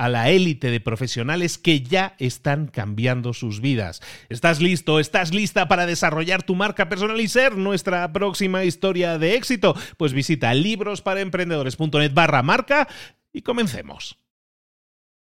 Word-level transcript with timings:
a 0.00 0.08
la 0.08 0.30
élite 0.30 0.70
de 0.70 0.80
profesionales 0.80 1.58
que 1.58 1.82
ya 1.82 2.14
están 2.18 2.68
cambiando 2.68 3.34
sus 3.34 3.60
vidas. 3.60 4.00
¿Estás 4.30 4.58
listo? 4.58 4.98
¿Estás 4.98 5.34
lista 5.34 5.68
para 5.68 5.84
desarrollar 5.84 6.42
tu 6.42 6.54
marca 6.54 6.88
personal 6.88 7.20
y 7.20 7.28
ser 7.28 7.58
nuestra 7.58 8.10
próxima 8.10 8.64
historia 8.64 9.18
de 9.18 9.34
éxito? 9.34 9.76
Pues 9.98 10.14
visita 10.14 10.54
librosparaemprendedores.net 10.54 12.14
barra 12.14 12.42
marca 12.42 12.88
y 13.30 13.42
comencemos. 13.42 14.16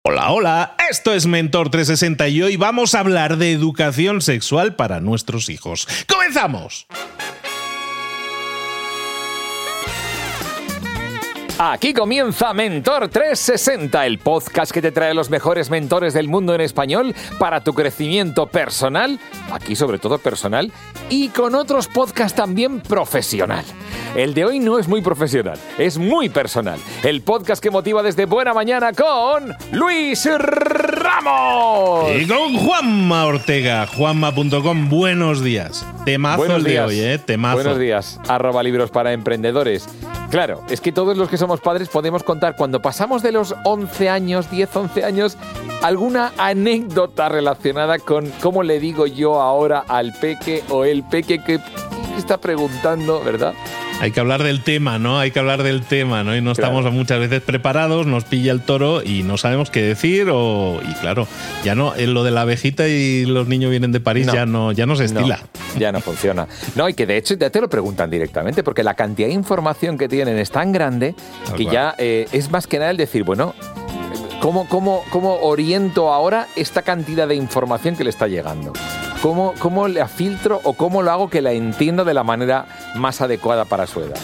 Hola, 0.04 0.32
hola, 0.32 0.76
esto 0.90 1.14
es 1.14 1.28
Mentor 1.28 1.70
360 1.70 2.30
y 2.30 2.42
hoy 2.42 2.56
vamos 2.56 2.96
a 2.96 3.02
hablar 3.02 3.36
de 3.36 3.52
educación 3.52 4.22
sexual 4.22 4.78
para 4.78 5.02
nuestros 5.02 5.50
hijos. 5.50 5.86
¡Comenzamos! 6.08 6.88
Aquí 11.64 11.94
comienza 11.94 12.56
Mentor 12.56 13.10
360, 13.10 14.08
el 14.08 14.18
podcast 14.18 14.72
que 14.72 14.82
te 14.82 14.92
trae 14.92 15.14
los 15.14 15.30
mejores 15.30 15.70
mentores 15.70 16.12
del 16.16 16.28
mundo 16.28 16.56
en 16.56 16.62
español 16.62 17.14
para 17.38 17.64
tu 17.64 17.76
crecimiento 17.76 18.48
personal, 18.48 19.20
aquí 19.54 19.76
sobre 19.76 20.00
todo 20.00 20.18
personal, 20.18 20.72
y 21.08 21.30
con 21.30 21.54
otros 21.54 21.88
podcasts 21.88 22.36
también 22.36 22.80
profesional. 22.80 23.64
El 24.16 24.34
de 24.34 24.46
hoy 24.46 24.60
no 24.60 24.80
es 24.80 24.88
muy 24.88 25.04
profesional, 25.04 25.60
es 25.78 26.00
muy 26.00 26.30
personal. 26.30 26.80
El 27.04 27.22
podcast 27.22 27.62
que 27.62 27.70
motiva 27.70 28.02
desde 28.02 28.26
buena 28.26 28.56
mañana 28.56 28.92
con 28.94 29.54
Luis 29.72 30.28
Ramos. 30.36 32.10
Y 32.20 32.26
con 32.26 32.58
Juanma 32.58 33.26
Ortega, 33.26 33.86
juanma.com, 33.86 34.90
buenos 34.90 35.44
días. 35.44 35.86
Temazo 36.06 36.38
Buenos 36.38 36.58
el 36.58 36.64
de 36.64 36.70
días. 36.72 36.88
hoy, 36.88 37.00
¿eh? 37.02 37.20
Temazo. 37.20 37.58
Buenos 37.58 37.78
días, 37.78 38.20
arroba 38.28 38.64
libros 38.64 38.90
para 38.90 39.14
emprendedores. 39.14 39.88
Claro, 40.32 40.64
es 40.70 40.80
que 40.80 40.94
todos 40.94 41.18
los 41.18 41.28
que 41.28 41.38
somos 41.38 41.60
padres 41.60 41.90
podemos 41.90 42.24
contar 42.24 42.56
cuando 42.56 42.82
pasamos 42.82 43.22
de 43.22 43.34
los 43.34 43.54
11 43.66 44.08
años, 44.08 44.50
10, 44.50 44.74
11 44.74 45.04
años, 45.04 45.38
alguna 45.82 46.32
anécdota 46.38 47.28
relacionada 47.28 48.00
con 48.00 48.32
cómo 48.42 48.64
le 48.64 48.80
digo 48.80 49.08
yo 49.08 49.42
ahora 49.42 49.84
al 49.90 50.14
peque 50.14 50.64
o 50.70 50.86
el 50.86 51.04
peque 51.04 51.44
que 51.44 51.60
está 52.18 52.38
preguntando, 52.38 53.22
¿verdad? 53.22 53.54
Hay 54.02 54.10
que 54.12 54.20
hablar 54.20 54.42
del 54.42 54.62
tema, 54.64 54.98
¿no? 54.98 55.20
Hay 55.20 55.30
que 55.30 55.38
hablar 55.38 55.62
del 55.62 55.84
tema, 55.84 56.24
¿no? 56.24 56.36
Y 56.36 56.42
no 56.42 56.54
Claro. 56.56 56.80
estamos 56.80 56.92
muchas 56.92 57.20
veces 57.20 57.40
preparados, 57.42 58.08
nos 58.08 58.24
pilla 58.24 58.52
el 58.52 58.62
toro 58.62 59.04
y 59.04 59.22
no 59.22 59.38
sabemos 59.38 59.70
qué 59.70 59.84
decir 59.84 60.28
o 60.32 60.82
y 60.82 60.94
claro, 60.96 61.28
ya 61.64 61.76
no 61.76 61.96
en 61.96 62.16
lo 62.16 62.24
de 62.24 62.32
la 62.32 62.42
abejita 62.42 62.88
y 62.88 63.26
los 63.26 63.48
niños 63.48 63.70
vienen 63.70 63.92
de 63.92 64.00
París 64.00 64.26
No. 64.26 64.34
ya 64.34 64.46
no 64.48 64.72
ya 64.72 64.88
no 64.88 64.96
se 64.96 65.06
estila. 65.06 65.38
No, 65.76 65.80
ya 65.80 65.92
no 65.92 66.02
funciona. 66.02 66.48
No, 66.76 66.90
y 66.90 66.96
que 66.96 67.06
de 67.06 67.18
hecho 67.18 67.36
ya 67.36 67.52
te 67.52 67.62
lo 67.62 67.70
preguntan 67.70 68.10
directamente, 68.10 68.64
porque 68.64 68.84
la 68.84 68.96
cantidad 68.96 69.28
de 69.28 69.36
información 69.36 70.00
que 70.00 70.10
tienen 70.10 70.40
es 70.40 70.50
tan 70.50 70.72
grande 70.72 71.14
Tal 71.46 71.56
que 71.58 71.64
cual. 71.66 71.74
ya 71.76 71.96
eh, 72.00 72.26
es 72.32 72.50
más 72.50 72.66
que 72.66 72.80
nada 72.80 72.90
el 72.90 72.98
decir, 72.98 73.24
bueno, 73.24 73.54
¿cómo, 74.42 74.68
cómo, 74.68 75.04
¿cómo 75.12 75.36
oriento 75.42 76.12
ahora 76.12 76.48
esta 76.56 76.82
cantidad 76.82 77.28
de 77.28 77.36
información 77.36 77.96
que 77.96 78.04
le 78.04 78.10
está 78.10 78.28
llegando? 78.28 78.74
¿Cómo, 79.22 79.54
¿Cómo 79.60 79.88
la 79.88 80.08
filtro 80.08 80.60
o 80.64 80.74
cómo 80.74 81.04
lo 81.04 81.12
hago 81.12 81.30
que 81.30 81.42
la 81.42 81.52
entienda 81.52 82.04
de 82.04 82.14
la 82.14 82.24
manera 82.24 82.66
más 82.96 83.22
adecuada 83.22 83.66
para 83.66 83.86
su 83.86 84.00
edad? 84.02 84.18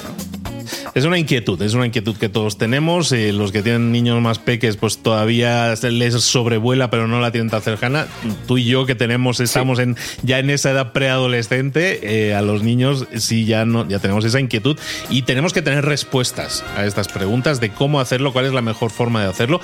Es 0.95 1.05
una 1.05 1.19
inquietud, 1.19 1.61
es 1.61 1.75
una 1.75 1.85
inquietud 1.85 2.17
que 2.17 2.29
todos 2.29 2.57
tenemos. 2.57 3.11
eh, 3.11 3.31
los 3.31 3.51
que 3.51 3.61
tienen 3.61 3.91
niños 3.91 4.19
más 4.19 4.39
peques, 4.39 4.77
pues 4.77 4.97
todavía 4.97 5.75
les 5.75 6.15
sobrevuela, 6.15 6.89
pero 6.89 7.07
no 7.07 7.19
la 7.19 7.31
tienen 7.31 7.51
tan 7.51 7.61
cercana. 7.61 8.07
Tú 8.47 8.57
y 8.57 8.65
yo 8.65 8.87
que 8.87 8.95
tenemos, 8.95 9.39
estamos 9.39 9.77
en, 9.77 9.95
ya 10.23 10.39
en 10.39 10.49
esa 10.49 10.71
edad 10.71 10.93
preadolescente, 10.93 12.29
eh, 12.29 12.33
a 12.33 12.41
los 12.41 12.63
niños 12.63 13.05
sí 13.15 13.45
ya 13.45 13.65
no, 13.65 13.87
ya 13.87 13.99
tenemos 13.99 14.25
esa 14.25 14.39
inquietud 14.39 14.79
y 15.11 15.21
tenemos 15.21 15.53
que 15.53 15.61
tener 15.61 15.85
respuestas 15.85 16.63
a 16.75 16.85
estas 16.85 17.07
preguntas 17.07 17.59
de 17.59 17.69
cómo 17.69 17.99
hacerlo, 17.99 18.33
cuál 18.33 18.45
es 18.45 18.53
la 18.53 18.63
mejor 18.63 18.89
forma 18.89 19.21
de 19.21 19.29
hacerlo. 19.29 19.61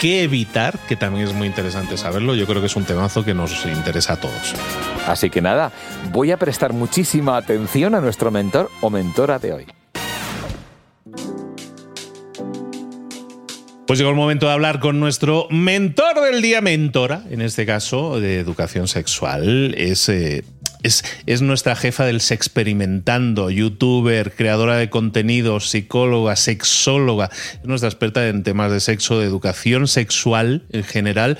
¿Qué 0.00 0.22
evitar? 0.22 0.78
Que 0.86 0.96
también 0.96 1.26
es 1.26 1.34
muy 1.34 1.46
interesante 1.46 1.96
saberlo. 1.96 2.34
Yo 2.34 2.46
creo 2.46 2.60
que 2.60 2.66
es 2.66 2.76
un 2.76 2.84
temazo 2.84 3.24
que 3.24 3.34
nos 3.34 3.64
interesa 3.66 4.14
a 4.14 4.20
todos. 4.20 4.54
Así 5.06 5.30
que 5.30 5.40
nada, 5.40 5.72
voy 6.12 6.30
a 6.30 6.36
prestar 6.36 6.72
muchísima 6.72 7.36
atención 7.36 7.94
a 7.94 8.00
nuestro 8.00 8.30
mentor 8.30 8.70
o 8.80 8.90
mentora 8.90 9.38
de 9.38 9.52
hoy. 9.52 9.66
Pues 13.86 13.98
llegó 13.98 14.10
el 14.10 14.16
momento 14.16 14.46
de 14.46 14.52
hablar 14.52 14.80
con 14.80 14.98
nuestro 14.98 15.46
mentor 15.50 16.20
del 16.22 16.40
día, 16.40 16.62
mentora, 16.62 17.22
en 17.30 17.42
este 17.42 17.66
caso, 17.66 18.18
de 18.18 18.38
educación 18.38 18.88
sexual. 18.88 19.74
Es, 19.76 20.08
eh, 20.08 20.42
es, 20.84 21.04
es 21.26 21.42
nuestra 21.42 21.74
jefa 21.74 22.04
del 22.04 22.20
Sexperimentando, 22.20 23.50
youtuber, 23.50 24.32
creadora 24.32 24.76
de 24.76 24.90
contenido, 24.90 25.58
psicóloga, 25.58 26.36
sexóloga. 26.36 27.30
Es 27.60 27.64
nuestra 27.64 27.88
experta 27.88 28.28
en 28.28 28.44
temas 28.44 28.70
de 28.70 28.78
sexo, 28.78 29.18
de 29.18 29.26
educación 29.26 29.88
sexual 29.88 30.62
en 30.70 30.84
general 30.84 31.38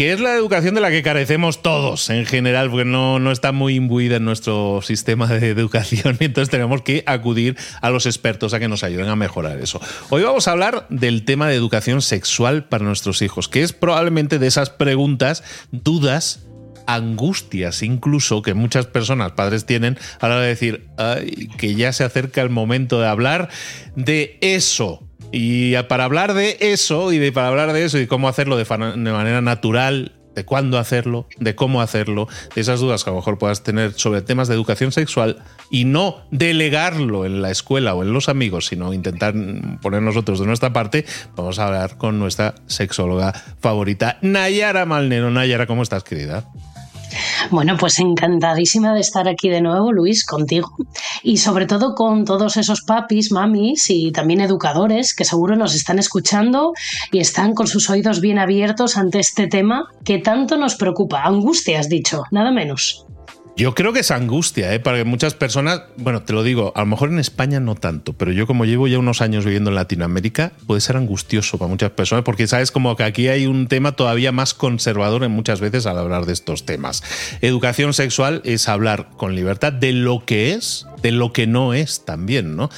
que 0.00 0.14
es 0.14 0.20
la 0.20 0.34
educación 0.34 0.74
de 0.74 0.80
la 0.80 0.90
que 0.90 1.02
carecemos 1.02 1.60
todos 1.60 2.08
en 2.08 2.24
general, 2.24 2.70
porque 2.70 2.86
no, 2.86 3.18
no 3.18 3.32
está 3.32 3.52
muy 3.52 3.74
imbuida 3.74 4.16
en 4.16 4.24
nuestro 4.24 4.80
sistema 4.80 5.26
de 5.26 5.50
educación 5.50 6.16
y 6.20 6.24
entonces 6.26 6.48
tenemos 6.48 6.80
que 6.80 7.02
acudir 7.04 7.58
a 7.82 7.90
los 7.90 8.06
expertos 8.06 8.54
a 8.54 8.60
que 8.60 8.68
nos 8.68 8.82
ayuden 8.82 9.08
a 9.08 9.16
mejorar 9.16 9.60
eso. 9.60 9.78
Hoy 10.08 10.22
vamos 10.22 10.48
a 10.48 10.52
hablar 10.52 10.86
del 10.88 11.26
tema 11.26 11.48
de 11.48 11.54
educación 11.54 12.00
sexual 12.00 12.64
para 12.64 12.82
nuestros 12.82 13.20
hijos, 13.20 13.48
que 13.48 13.62
es 13.62 13.74
probablemente 13.74 14.38
de 14.38 14.46
esas 14.46 14.70
preguntas, 14.70 15.42
dudas, 15.70 16.46
angustias 16.94 17.82
incluso 17.82 18.42
que 18.42 18.54
muchas 18.54 18.86
personas, 18.86 19.32
padres 19.32 19.66
tienen 19.66 19.98
a 20.20 20.28
la 20.28 20.36
hora 20.36 20.44
de 20.44 20.48
decir 20.48 20.88
"Ay, 20.96 21.48
que 21.58 21.74
ya 21.74 21.92
se 21.92 22.04
acerca 22.04 22.42
el 22.42 22.50
momento 22.50 23.00
de 23.00 23.08
hablar 23.08 23.48
de 23.96 24.38
eso. 24.40 25.06
Y 25.32 25.76
para 25.84 26.04
hablar 26.04 26.34
de 26.34 26.56
eso 26.60 27.12
y 27.12 27.18
de 27.18 27.30
para 27.30 27.48
hablar 27.48 27.72
de 27.72 27.84
eso 27.84 27.98
y 27.98 28.06
cómo 28.06 28.28
hacerlo 28.28 28.56
de, 28.56 28.64
de 28.64 29.12
manera 29.12 29.40
natural, 29.40 30.12
de 30.34 30.44
cuándo 30.44 30.78
hacerlo, 30.78 31.28
de 31.38 31.54
cómo 31.54 31.82
hacerlo, 31.82 32.28
de 32.54 32.60
esas 32.60 32.80
dudas 32.80 33.04
que 33.04 33.10
a 33.10 33.12
lo 33.12 33.18
mejor 33.18 33.38
puedas 33.38 33.62
tener 33.62 33.92
sobre 33.94 34.22
temas 34.22 34.48
de 34.48 34.54
educación 34.54 34.92
sexual 34.92 35.38
y 35.70 35.84
no 35.84 36.22
delegarlo 36.30 37.26
en 37.26 37.42
la 37.42 37.50
escuela 37.50 37.94
o 37.94 38.02
en 38.02 38.12
los 38.12 38.28
amigos, 38.28 38.66
sino 38.66 38.92
intentar 38.92 39.34
poner 39.82 40.02
nosotros 40.02 40.40
de 40.40 40.46
nuestra 40.46 40.72
parte, 40.72 41.04
vamos 41.36 41.58
a 41.58 41.66
hablar 41.66 41.96
con 41.96 42.18
nuestra 42.18 42.54
sexóloga 42.66 43.32
favorita, 43.60 44.18
Nayara 44.22 44.86
Malnero. 44.86 45.30
Nayara, 45.30 45.66
¿cómo 45.66 45.82
estás, 45.82 46.04
querida? 46.04 46.44
Bueno, 47.50 47.76
pues 47.78 47.98
encantadísima 47.98 48.94
de 48.94 49.00
estar 49.00 49.28
aquí 49.28 49.48
de 49.48 49.60
nuevo, 49.60 49.92
Luis, 49.92 50.24
contigo. 50.24 50.70
Y 51.22 51.38
sobre 51.38 51.66
todo 51.66 51.94
con 51.94 52.24
todos 52.24 52.56
esos 52.56 52.82
papis, 52.82 53.32
mamis 53.32 53.90
y 53.90 54.12
también 54.12 54.40
educadores 54.40 55.14
que 55.14 55.24
seguro 55.24 55.56
nos 55.56 55.74
están 55.74 55.98
escuchando 55.98 56.72
y 57.12 57.18
están 57.18 57.54
con 57.54 57.66
sus 57.66 57.90
oídos 57.90 58.20
bien 58.20 58.38
abiertos 58.38 58.96
ante 58.96 59.18
este 59.18 59.46
tema 59.46 59.88
que 60.04 60.18
tanto 60.18 60.56
nos 60.56 60.76
preocupa. 60.76 61.22
Angustia, 61.24 61.80
has 61.80 61.88
dicho, 61.88 62.24
nada 62.30 62.50
menos. 62.50 63.06
Yo 63.60 63.74
creo 63.74 63.92
que 63.92 64.00
es 64.00 64.10
angustia, 64.10 64.72
¿eh? 64.72 64.80
para 64.80 65.04
muchas 65.04 65.34
personas, 65.34 65.82
bueno, 65.98 66.22
te 66.22 66.32
lo 66.32 66.42
digo, 66.42 66.72
a 66.74 66.80
lo 66.80 66.86
mejor 66.86 67.10
en 67.10 67.18
España 67.18 67.60
no 67.60 67.74
tanto, 67.74 68.14
pero 68.14 68.32
yo 68.32 68.46
como 68.46 68.64
llevo 68.64 68.88
ya 68.88 68.98
unos 68.98 69.20
años 69.20 69.44
viviendo 69.44 69.68
en 69.68 69.76
Latinoamérica, 69.76 70.52
puede 70.66 70.80
ser 70.80 70.96
angustioso 70.96 71.58
para 71.58 71.68
muchas 71.68 71.90
personas, 71.90 72.24
porque 72.24 72.46
sabes 72.46 72.70
como 72.70 72.96
que 72.96 73.04
aquí 73.04 73.28
hay 73.28 73.44
un 73.44 73.68
tema 73.68 73.92
todavía 73.92 74.32
más 74.32 74.54
conservador 74.54 75.24
en 75.24 75.32
muchas 75.32 75.60
veces 75.60 75.84
al 75.84 75.98
hablar 75.98 76.24
de 76.24 76.32
estos 76.32 76.64
temas. 76.64 77.02
Educación 77.42 77.92
sexual 77.92 78.40
es 78.46 78.66
hablar 78.66 79.10
con 79.18 79.34
libertad 79.34 79.74
de 79.74 79.92
lo 79.92 80.24
que 80.24 80.54
es, 80.54 80.86
de 81.02 81.12
lo 81.12 81.34
que 81.34 81.46
no 81.46 81.74
es 81.74 82.06
también, 82.06 82.56
¿no? 82.56 82.70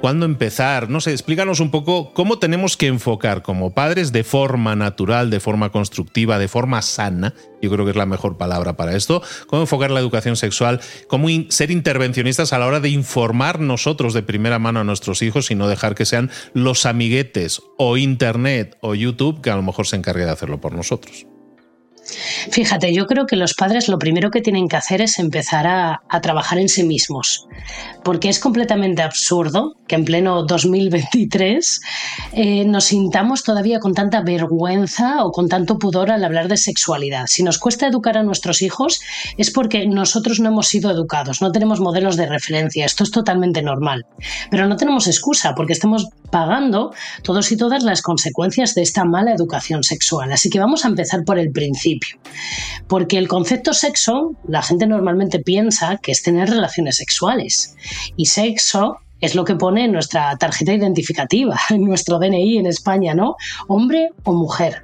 ¿Cuándo 0.00 0.26
empezar? 0.26 0.90
No 0.90 1.00
sé, 1.00 1.12
explícanos 1.12 1.58
un 1.58 1.70
poco 1.70 2.12
cómo 2.12 2.38
tenemos 2.38 2.76
que 2.76 2.86
enfocar 2.86 3.42
como 3.42 3.72
padres 3.72 4.12
de 4.12 4.24
forma 4.24 4.76
natural, 4.76 5.30
de 5.30 5.40
forma 5.40 5.72
constructiva, 5.72 6.38
de 6.38 6.48
forma 6.48 6.82
sana, 6.82 7.34
yo 7.62 7.70
creo 7.70 7.84
que 7.84 7.92
es 7.92 7.96
la 7.96 8.06
mejor 8.06 8.36
palabra 8.36 8.76
para 8.76 8.94
esto, 8.94 9.22
cómo 9.46 9.62
enfocar 9.62 9.90
la 9.90 10.00
educación 10.00 10.36
sexual, 10.36 10.80
cómo 11.08 11.28
ser 11.48 11.70
intervencionistas 11.70 12.52
a 12.52 12.58
la 12.58 12.66
hora 12.66 12.80
de 12.80 12.90
informar 12.90 13.58
nosotros 13.58 14.12
de 14.12 14.22
primera 14.22 14.58
mano 14.58 14.80
a 14.80 14.84
nuestros 14.84 15.22
hijos 15.22 15.50
y 15.50 15.54
no 15.54 15.66
dejar 15.66 15.94
que 15.94 16.04
sean 16.04 16.30
los 16.52 16.84
amiguetes 16.84 17.62
o 17.78 17.96
Internet 17.96 18.76
o 18.82 18.94
YouTube 18.94 19.40
que 19.40 19.50
a 19.50 19.56
lo 19.56 19.62
mejor 19.62 19.86
se 19.86 19.96
encargue 19.96 20.26
de 20.26 20.30
hacerlo 20.30 20.60
por 20.60 20.74
nosotros. 20.74 21.26
Fíjate, 22.50 22.92
yo 22.94 23.06
creo 23.06 23.26
que 23.26 23.36
los 23.36 23.54
padres 23.54 23.88
lo 23.88 23.98
primero 23.98 24.30
que 24.30 24.40
tienen 24.40 24.68
que 24.68 24.76
hacer 24.76 25.00
es 25.00 25.18
empezar 25.18 25.66
a, 25.66 26.00
trabajar 26.22 26.58
en 26.58 26.68
sí 26.68 26.82
mismos, 26.82 27.46
porque 28.02 28.28
es 28.28 28.40
completamente 28.40 29.02
absurdo 29.02 29.74
que 29.86 29.96
en 29.96 30.04
pleno 30.04 30.44
2023 30.44 31.80
eh, 32.32 32.64
nos 32.64 32.84
sintamos 32.84 33.44
todavía 33.44 33.78
con 33.80 33.94
tanta 33.94 34.22
vergüenza 34.22 35.24
o 35.24 35.30
con 35.30 35.48
tanto 35.48 35.78
pudor 35.78 36.10
al 36.10 36.24
hablar 36.24 36.48
de 36.48 36.56
sexualidad. 36.56 37.26
Si 37.26 37.42
nos 37.42 37.58
cuesta 37.58 37.86
educar 37.86 38.16
a 38.16 38.22
nuestros 38.22 38.62
hijos 38.62 39.00
es 39.36 39.50
porque 39.50 39.86
nosotros 39.86 40.40
no 40.40 40.48
hemos 40.48 40.68
sido 40.68 40.90
educados, 40.90 41.42
no 41.42 41.52
tenemos 41.52 41.80
modelos 41.80 42.16
de 42.16 42.26
referencia, 42.26 42.86
esto 42.86 43.04
es 43.04 43.10
totalmente 43.10 43.62
normal, 43.62 44.06
pero 44.50 44.66
no 44.66 44.76
tenemos 44.76 45.06
excusa 45.06 45.54
porque 45.54 45.74
estamos 45.74 46.08
pagando 46.30 46.92
todos 47.22 47.52
y 47.52 47.56
todas 47.56 47.84
las 47.84 48.02
consecuencias 48.02 48.74
de 48.74 48.82
esta 48.82 49.04
mala 49.04 49.32
educación 49.32 49.84
sexual. 49.84 50.32
Así 50.32 50.50
que 50.50 50.58
vamos 50.58 50.84
a 50.84 50.88
empezar 50.88 51.24
por 51.24 51.38
el 51.38 51.52
principio 51.52 51.95
porque 52.88 53.18
el 53.18 53.28
concepto 53.28 53.72
sexo, 53.72 54.32
la 54.46 54.62
gente 54.62 54.86
normalmente 54.86 55.38
piensa 55.38 55.98
que 55.98 56.12
es 56.12 56.22
tener 56.22 56.48
relaciones 56.48 56.96
sexuales. 56.96 57.74
Y 58.16 58.26
sexo 58.26 58.98
es 59.20 59.34
lo 59.34 59.44
que 59.44 59.56
pone 59.56 59.84
en 59.84 59.92
nuestra 59.92 60.36
tarjeta 60.36 60.74
identificativa, 60.74 61.58
en 61.70 61.84
nuestro 61.84 62.18
DNI 62.18 62.58
en 62.58 62.66
España, 62.66 63.14
¿no? 63.14 63.36
Hombre 63.68 64.10
o 64.24 64.32
mujer. 64.32 64.82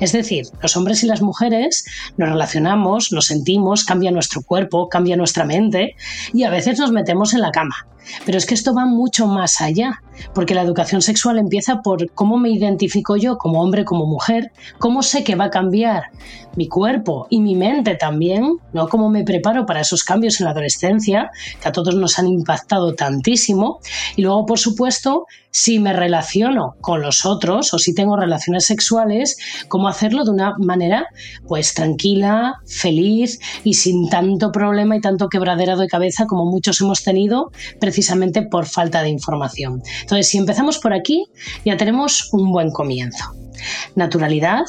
Es 0.00 0.12
decir, 0.12 0.46
los 0.62 0.76
hombres 0.76 1.02
y 1.04 1.06
las 1.06 1.20
mujeres 1.20 1.84
nos 2.16 2.30
relacionamos, 2.30 3.12
nos 3.12 3.26
sentimos, 3.26 3.84
cambia 3.84 4.10
nuestro 4.10 4.42
cuerpo, 4.42 4.88
cambia 4.88 5.16
nuestra 5.16 5.44
mente 5.44 5.94
y 6.32 6.44
a 6.44 6.50
veces 6.50 6.78
nos 6.78 6.90
metemos 6.90 7.34
en 7.34 7.42
la 7.42 7.50
cama. 7.50 7.86
Pero 8.24 8.38
es 8.38 8.46
que 8.46 8.54
esto 8.54 8.74
va 8.74 8.86
mucho 8.86 9.26
más 9.26 9.60
allá, 9.60 10.02
porque 10.34 10.54
la 10.54 10.62
educación 10.62 11.02
sexual 11.02 11.38
empieza 11.38 11.82
por 11.82 12.10
cómo 12.12 12.38
me 12.38 12.50
identifico 12.50 13.16
yo 13.16 13.36
como 13.38 13.62
hombre, 13.62 13.84
como 13.84 14.06
mujer, 14.06 14.52
cómo 14.78 15.02
sé 15.02 15.24
que 15.24 15.34
va 15.34 15.44
a 15.44 15.50
cambiar 15.50 16.04
mi 16.56 16.66
cuerpo 16.68 17.26
y 17.30 17.40
mi 17.40 17.54
mente 17.54 17.94
también, 17.94 18.56
¿no? 18.72 18.88
Cómo 18.88 19.08
me 19.10 19.22
preparo 19.22 19.64
para 19.64 19.80
esos 19.80 20.02
cambios 20.02 20.40
en 20.40 20.46
la 20.46 20.50
adolescencia, 20.50 21.30
que 21.62 21.68
a 21.68 21.72
todos 21.72 21.94
nos 21.94 22.18
han 22.18 22.26
impactado 22.26 22.94
tantísimo. 22.94 23.80
Y 24.16 24.22
luego, 24.22 24.44
por 24.44 24.58
supuesto, 24.58 25.26
si 25.50 25.78
me 25.78 25.92
relaciono 25.92 26.74
con 26.80 27.00
los 27.00 27.24
otros 27.24 27.72
o 27.74 27.78
si 27.78 27.94
tengo 27.94 28.16
relaciones 28.16 28.66
sexuales, 28.66 29.38
cómo 29.68 29.88
hacerlo 29.88 30.24
de 30.24 30.30
una 30.30 30.54
manera 30.58 31.06
pues 31.46 31.74
tranquila, 31.74 32.56
feliz 32.66 33.40
y 33.64 33.74
sin 33.74 34.08
tanto 34.08 34.52
problema 34.52 34.96
y 34.96 35.00
tanto 35.00 35.28
quebradero 35.28 35.76
de 35.76 35.88
cabeza 35.88 36.26
como 36.26 36.44
muchos 36.44 36.80
hemos 36.80 37.02
tenido 37.02 37.50
precisamente 37.80 38.42
por 38.42 38.66
falta 38.66 39.02
de 39.02 39.08
información. 39.08 39.82
Entonces, 40.08 40.28
si 40.28 40.38
empezamos 40.38 40.78
por 40.78 40.94
aquí, 40.94 41.26
ya 41.66 41.76
tenemos 41.76 42.32
un 42.32 42.50
buen 42.50 42.70
comienzo. 42.70 43.24
Naturalidad, 43.94 44.64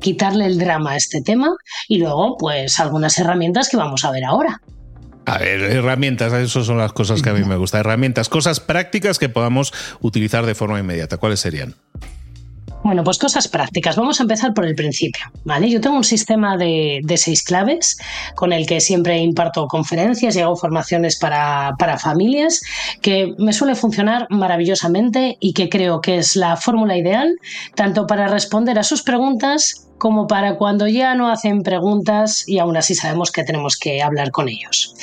quitarle 0.00 0.46
el 0.46 0.56
drama 0.56 0.92
a 0.92 0.96
este 0.96 1.20
tema 1.20 1.54
y 1.88 1.98
luego 1.98 2.38
pues 2.38 2.80
algunas 2.80 3.18
herramientas 3.18 3.68
que 3.68 3.76
vamos 3.76 4.06
a 4.06 4.10
ver 4.10 4.24
ahora. 4.24 4.62
A 5.26 5.36
ver, 5.36 5.60
herramientas, 5.60 6.32
esas 6.32 6.64
son 6.64 6.78
las 6.78 6.94
cosas 6.94 7.20
que 7.20 7.28
a 7.28 7.34
mí 7.34 7.44
me 7.44 7.56
gustan. 7.56 7.80
Herramientas, 7.80 8.30
cosas 8.30 8.60
prácticas 8.60 9.18
que 9.18 9.28
podamos 9.28 9.74
utilizar 10.00 10.46
de 10.46 10.54
forma 10.54 10.80
inmediata. 10.80 11.18
¿Cuáles 11.18 11.40
serían? 11.40 11.74
Bueno, 12.82 13.02
pues 13.02 13.18
cosas 13.18 13.48
prácticas. 13.48 13.96
Vamos 13.96 14.20
a 14.20 14.22
empezar 14.22 14.54
por 14.54 14.64
el 14.64 14.74
principio, 14.74 15.26
¿vale? 15.44 15.68
Yo 15.68 15.80
tengo 15.80 15.96
un 15.96 16.04
sistema 16.04 16.56
de, 16.56 17.02
seis 17.16 17.42
claves 17.42 17.98
con 18.36 18.52
el 18.52 18.66
que 18.66 18.80
siempre 18.80 19.18
imparto 19.18 19.66
conferencias 19.66 20.36
y 20.36 20.40
hago 20.40 20.54
formaciones 20.54 21.18
para, 21.18 21.72
para 21.78 21.98
familias 21.98 22.60
que 23.02 23.34
me 23.38 23.52
suele 23.52 23.74
funcionar 23.74 24.28
maravillosamente 24.30 25.36
y 25.40 25.52
que 25.52 25.68
creo 25.68 26.00
que 26.00 26.18
es 26.18 26.36
la 26.36 26.56
fórmula 26.56 26.96
ideal 26.96 27.36
tanto 27.74 28.06
para 28.06 28.28
responder 28.28 28.78
a 28.78 28.84
sus 28.84 29.02
preguntas 29.02 29.86
como 29.98 30.26
para 30.26 30.56
cuando 30.56 30.86
ya 30.86 31.14
no 31.14 31.28
hacen 31.28 31.62
preguntas 31.62 32.44
y 32.46 32.58
aún 32.58 32.76
así 32.76 32.94
sabemos 32.94 33.32
que 33.32 33.44
tenemos 33.44 33.76
que 33.76 34.02
hablar 34.02 34.30
con 34.30 34.48
ellos. 34.48 34.94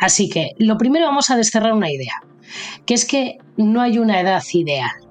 Así 0.00 0.28
que 0.28 0.52
lo 0.58 0.78
primero 0.78 1.06
vamos 1.06 1.30
a 1.30 1.36
desterrar 1.36 1.72
una 1.72 1.90
idea, 1.90 2.22
que 2.86 2.94
es 2.94 3.04
que 3.04 3.38
no 3.56 3.80
hay 3.80 3.98
una 3.98 4.20
edad 4.20 4.42
ideal. 4.52 5.07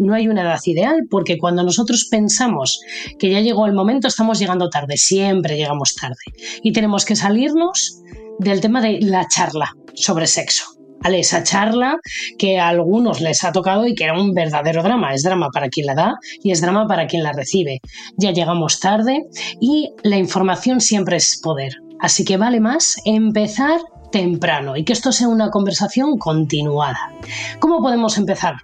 No 0.00 0.14
hay 0.14 0.28
una 0.28 0.42
edad 0.42 0.60
ideal 0.64 1.02
porque 1.10 1.38
cuando 1.38 1.62
nosotros 1.62 2.08
pensamos 2.10 2.80
que 3.18 3.30
ya 3.30 3.40
llegó 3.40 3.66
el 3.66 3.72
momento, 3.72 4.08
estamos 4.08 4.38
llegando 4.38 4.68
tarde, 4.68 4.96
siempre 4.96 5.56
llegamos 5.56 5.94
tarde. 5.94 6.16
Y 6.62 6.72
tenemos 6.72 7.04
que 7.04 7.16
salirnos 7.16 8.02
del 8.38 8.60
tema 8.60 8.80
de 8.80 9.00
la 9.00 9.26
charla 9.28 9.72
sobre 9.94 10.26
sexo. 10.26 10.64
¿Vale? 10.98 11.20
Esa 11.20 11.44
charla 11.44 11.98
que 12.38 12.58
a 12.58 12.68
algunos 12.68 13.20
les 13.20 13.44
ha 13.44 13.52
tocado 13.52 13.86
y 13.86 13.94
que 13.94 14.04
era 14.04 14.18
un 14.18 14.32
verdadero 14.32 14.82
drama. 14.82 15.14
Es 15.14 15.22
drama 15.22 15.50
para 15.52 15.68
quien 15.68 15.86
la 15.86 15.94
da 15.94 16.14
y 16.42 16.50
es 16.50 16.60
drama 16.60 16.86
para 16.88 17.06
quien 17.06 17.22
la 17.22 17.32
recibe. 17.32 17.80
Ya 18.16 18.32
llegamos 18.32 18.80
tarde 18.80 19.24
y 19.60 19.90
la 20.02 20.16
información 20.16 20.80
siempre 20.80 21.18
es 21.18 21.38
poder. 21.40 21.74
Así 22.00 22.24
que 22.24 22.36
vale 22.38 22.60
más 22.60 22.96
empezar 23.04 23.80
temprano 24.10 24.76
y 24.76 24.84
que 24.84 24.92
esto 24.92 25.12
sea 25.12 25.28
una 25.28 25.50
conversación 25.50 26.18
continuada. 26.18 27.12
¿Cómo 27.60 27.80
podemos 27.80 28.16
empezar? 28.18 28.54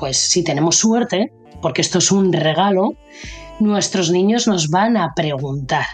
Pues 0.00 0.16
si 0.16 0.42
tenemos 0.42 0.76
suerte, 0.76 1.30
porque 1.60 1.82
esto 1.82 1.98
es 1.98 2.10
un 2.10 2.32
regalo, 2.32 2.94
nuestros 3.60 4.10
niños 4.10 4.48
nos 4.48 4.70
van 4.70 4.96
a 4.96 5.12
preguntar. 5.14 5.84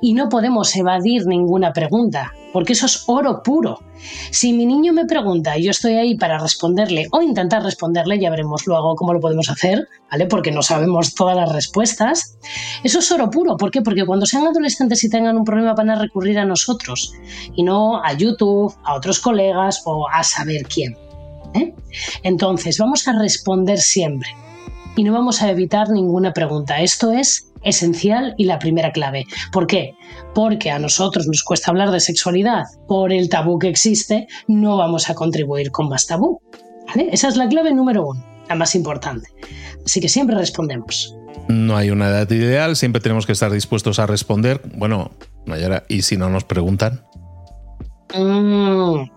Y 0.00 0.14
no 0.14 0.28
podemos 0.28 0.74
evadir 0.76 1.26
ninguna 1.26 1.72
pregunta, 1.72 2.32
porque 2.52 2.74
eso 2.74 2.86
es 2.86 3.04
oro 3.06 3.42
puro. 3.42 3.78
Si 4.30 4.52
mi 4.52 4.66
niño 4.66 4.92
me 4.92 5.06
pregunta 5.06 5.56
y 5.56 5.64
yo 5.64 5.70
estoy 5.70 5.94
ahí 5.94 6.16
para 6.16 6.38
responderle 6.38 7.06
o 7.12 7.22
intentar 7.22 7.62
responderle, 7.62 8.18
ya 8.18 8.30
veremos 8.30 8.66
luego 8.66 8.94
cómo 8.94 9.14
lo 9.14 9.20
podemos 9.20 9.48
hacer, 9.48 9.88
¿vale? 10.10 10.26
Porque 10.26 10.50
no 10.50 10.62
sabemos 10.62 11.14
todas 11.14 11.36
las 11.36 11.52
respuestas. 11.52 12.36
Eso 12.82 12.98
es 12.98 13.12
oro 13.12 13.30
puro. 13.30 13.56
¿Por 13.56 13.70
qué? 13.70 13.80
Porque 13.80 14.04
cuando 14.04 14.26
sean 14.26 14.46
adolescentes 14.46 15.02
y 15.04 15.08
tengan 15.08 15.36
un 15.36 15.44
problema 15.44 15.74
van 15.74 15.90
a 15.90 15.98
recurrir 15.98 16.38
a 16.38 16.44
nosotros 16.44 17.12
y 17.54 17.62
no 17.62 18.02
a 18.04 18.12
YouTube, 18.12 18.74
a 18.84 18.94
otros 18.94 19.20
colegas 19.20 19.82
o 19.86 20.08
a 20.08 20.22
saber 20.24 20.64
quién. 20.64 21.05
¿Eh? 21.54 21.74
Entonces, 22.22 22.78
vamos 22.78 23.06
a 23.08 23.18
responder 23.18 23.78
siempre 23.78 24.28
y 24.96 25.04
no 25.04 25.12
vamos 25.12 25.42
a 25.42 25.50
evitar 25.50 25.90
ninguna 25.90 26.32
pregunta. 26.32 26.80
Esto 26.80 27.12
es 27.12 27.52
esencial 27.62 28.34
y 28.38 28.44
la 28.44 28.58
primera 28.58 28.92
clave. 28.92 29.26
¿Por 29.52 29.66
qué? 29.66 29.94
Porque 30.34 30.70
a 30.70 30.78
nosotros 30.78 31.26
nos 31.26 31.42
cuesta 31.42 31.70
hablar 31.70 31.90
de 31.90 32.00
sexualidad. 32.00 32.64
Por 32.88 33.12
el 33.12 33.28
tabú 33.28 33.58
que 33.58 33.68
existe, 33.68 34.26
no 34.48 34.76
vamos 34.76 35.10
a 35.10 35.14
contribuir 35.14 35.70
con 35.70 35.88
más 35.88 36.06
tabú. 36.06 36.40
Esa 36.94 37.28
es 37.28 37.36
la 37.36 37.48
clave 37.48 37.74
número 37.74 38.06
uno, 38.06 38.24
la 38.48 38.54
más 38.54 38.74
importante. 38.74 39.28
Así 39.84 40.00
que 40.00 40.08
siempre 40.08 40.36
respondemos. 40.36 41.16
No 41.48 41.76
hay 41.76 41.90
una 41.90 42.08
edad 42.08 42.30
ideal, 42.30 42.76
siempre 42.76 43.00
tenemos 43.00 43.26
que 43.26 43.32
estar 43.32 43.52
dispuestos 43.52 43.98
a 43.98 44.06
responder. 44.06 44.60
Bueno, 44.74 45.10
¿y 45.88 46.02
si 46.02 46.16
no 46.16 46.30
nos 46.30 46.44
preguntan? 46.44 47.02
Mm, 48.14 49.08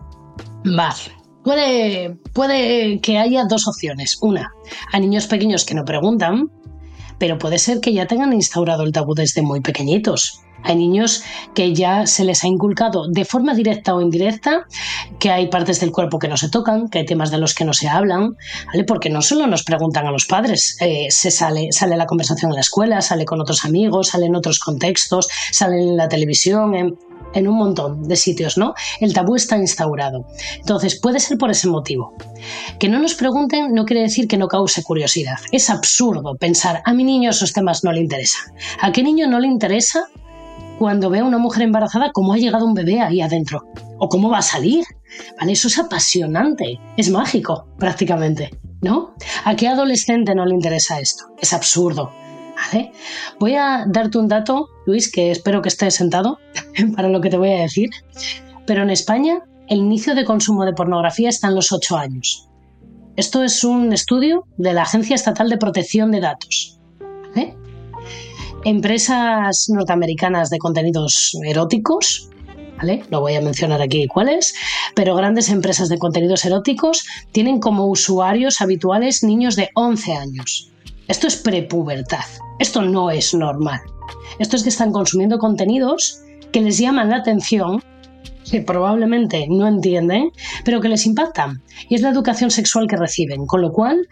vale. 0.66 1.19
Puede, 1.44 2.18
puede 2.34 3.00
que 3.00 3.18
haya 3.18 3.46
dos 3.46 3.68
opciones. 3.68 4.18
Una, 4.22 4.52
a 4.92 5.00
niños 5.00 5.28
pequeños 5.28 5.66
que 5.66 5.74
no 5.74 5.86
preguntan, 5.86 6.50
pero 7.18 7.38
puede 7.38 7.60
ser 7.60 7.80
que 7.80 7.94
ya 7.94 8.08
tengan 8.08 8.34
instaurado 8.34 8.84
el 8.84 8.92
tabú 8.92 9.14
desde 9.14 9.42
muy 9.42 9.62
pequeñitos. 9.62 10.42
Hay 10.64 10.76
niños 10.76 11.24
que 11.56 11.74
ya 11.74 12.06
se 12.06 12.26
les 12.26 12.44
ha 12.44 12.48
inculcado 12.48 13.08
de 13.08 13.24
forma 13.24 13.54
directa 13.54 13.96
o 13.96 14.02
indirecta 14.02 14.66
que 15.18 15.30
hay 15.30 15.48
partes 15.48 15.80
del 15.80 15.92
cuerpo 15.92 16.20
que 16.20 16.28
no 16.28 16.36
se 16.36 16.50
tocan, 16.50 16.90
que 16.90 17.00
hay 17.00 17.06
temas 17.06 17.32
de 17.32 17.38
los 17.38 17.54
que 17.54 17.64
no 17.64 17.74
se 17.74 17.88
hablan, 17.88 18.36
¿vale? 18.68 18.84
Porque 18.84 19.10
no 19.10 19.22
solo 19.22 19.48
nos 19.48 19.64
preguntan 19.64 20.06
a 20.06 20.12
los 20.12 20.26
padres, 20.26 20.78
eh, 20.82 21.08
se 21.10 21.32
sale, 21.32 21.72
sale 21.72 21.96
la 21.96 22.06
conversación 22.06 22.52
en 22.52 22.56
la 22.56 22.62
escuela, 22.62 23.02
sale 23.02 23.26
con 23.26 23.40
otros 23.40 23.64
amigos, 23.64 24.10
sale 24.10 24.26
en 24.26 24.36
otros 24.36 24.60
contextos, 24.60 25.30
sale 25.52 25.80
en 25.80 25.96
la 25.96 26.10
televisión, 26.10 26.76
en, 26.76 26.98
en 27.34 27.48
un 27.48 27.56
montón 27.56 28.04
de 28.04 28.16
sitios, 28.16 28.58
¿no? 28.58 28.74
El 29.00 29.14
tabú 29.14 29.36
está 29.36 29.58
instaurado. 29.58 30.26
Entonces, 30.58 31.00
puede 31.00 31.20
ser 31.20 31.38
por 31.38 31.52
ese 31.52 31.68
motivo. 31.68 32.14
Que 32.80 32.90
no 32.90 33.00
nos 33.00 33.14
pregunten 33.14 33.74
no 33.74 33.86
quiere 33.86 34.02
decir 34.02 34.28
que 34.28 34.38
no 34.38 34.48
cause 34.48 34.84
curiosidad. 34.84 35.38
Es 35.52 35.70
absurdo 35.70 36.36
pensar, 36.36 36.82
a 36.86 36.94
mi 36.94 37.04
niño 37.04 37.30
esos 37.30 37.54
temas 37.54 37.84
no 37.84 37.92
le 37.92 38.02
interesan. 38.02 38.54
¿A 38.82 38.92
qué 38.92 39.04
niño 39.04 39.28
no 39.28 39.40
le 39.40 39.48
interesa 39.48 40.06
cuando 40.78 41.10
ve 41.10 41.20
a 41.20 41.26
una 41.26 41.38
mujer 41.38 41.64
embarazada 41.64 42.12
cómo 42.14 42.34
ha 42.34 42.38
llegado 42.38 42.66
un 42.66 42.74
bebé 42.74 43.02
ahí 43.02 43.22
adentro? 43.22 43.64
¿O 43.98 44.10
cómo 44.10 44.30
va 44.30 44.40
a 44.40 44.44
salir? 44.44 44.86
¿Vale? 45.40 45.54
Eso 45.54 45.68
es 45.68 45.78
apasionante, 45.78 46.80
es 46.98 47.10
mágico 47.10 47.68
prácticamente, 47.78 48.52
¿no? 48.82 49.14
¿A 49.44 49.56
qué 49.56 49.68
adolescente 49.68 50.36
no 50.36 50.46
le 50.46 50.56
interesa 50.56 51.00
esto? 51.00 51.26
Es 51.42 51.54
absurdo. 51.54 52.12
Voy 53.40 53.56
a 53.56 53.86
darte 53.88 54.18
un 54.18 54.28
dato, 54.28 54.70
Luis, 54.86 55.12
que 55.12 55.32
espero 55.32 55.62
que 55.62 55.70
estés 55.70 55.96
sentado 55.96 56.40
para 56.96 57.10
lo 57.10 57.22
que 57.22 57.30
te 57.30 57.38
voy 57.38 57.52
a 57.52 57.62
decir. 57.62 57.90
Pero 58.66 58.84
en 58.84 58.90
España 58.90 59.42
el 59.68 59.80
inicio 59.80 60.16
de 60.16 60.26
consumo 60.26 60.66
de 60.66 60.74
pornografía 60.74 61.30
está 61.30 61.48
en 61.48 61.56
los 61.56 61.72
8 61.72 61.98
años. 61.98 62.48
Esto 63.16 63.44
es 63.44 63.64
un 63.64 63.94
estudio 63.94 64.46
de 64.58 64.74
la 64.74 64.84
Agencia 64.84 65.16
Estatal 65.16 65.50
de 65.50 65.58
Protección 65.58 66.12
de 66.12 66.22
Datos. 66.22 66.80
Empresas 68.66 69.68
norteamericanas 69.70 70.50
de 70.50 70.58
contenidos 70.58 71.38
eróticos, 71.46 72.30
¿vale? 72.78 73.04
No 73.10 73.22
voy 73.22 73.36
a 73.36 73.42
mencionar 73.42 73.82
aquí 73.82 74.06
cuáles, 74.08 74.54
pero 74.96 75.16
grandes 75.16 75.50
empresas 75.50 75.88
de 75.88 75.98
contenidos 75.98 76.44
eróticos 76.44 77.06
tienen 77.32 77.60
como 77.60 77.86
usuarios 77.86 78.60
habituales 78.60 79.24
niños 79.24 79.56
de 79.56 79.70
11 79.76 80.14
años. 80.14 80.72
Esto 81.10 81.26
es 81.26 81.38
prepubertad. 81.38 82.24
Esto 82.60 82.84
no 82.84 83.10
es 83.10 83.34
normal. 83.34 83.82
Esto 84.38 84.56
es 84.56 84.62
que 84.62 84.70
están 84.70 84.92
consumiendo 84.92 85.40
contenidos 85.40 86.22
que 86.52 86.62
les 86.62 86.78
llaman 86.78 87.10
la 87.10 87.18
atención, 87.18 87.84
que 88.50 88.62
probablemente 88.62 89.48
no 89.50 89.68
entienden, 89.68 90.30
pero 90.64 90.80
que 90.80 90.88
les 90.88 91.08
impactan. 91.08 91.64
Y 91.90 91.96
es 91.96 92.02
la 92.02 92.10
educación 92.10 92.52
sexual 92.52 92.88
que 92.88 92.96
reciben. 92.96 93.48
Con 93.48 93.64
lo 93.64 93.72
cual, 93.72 94.08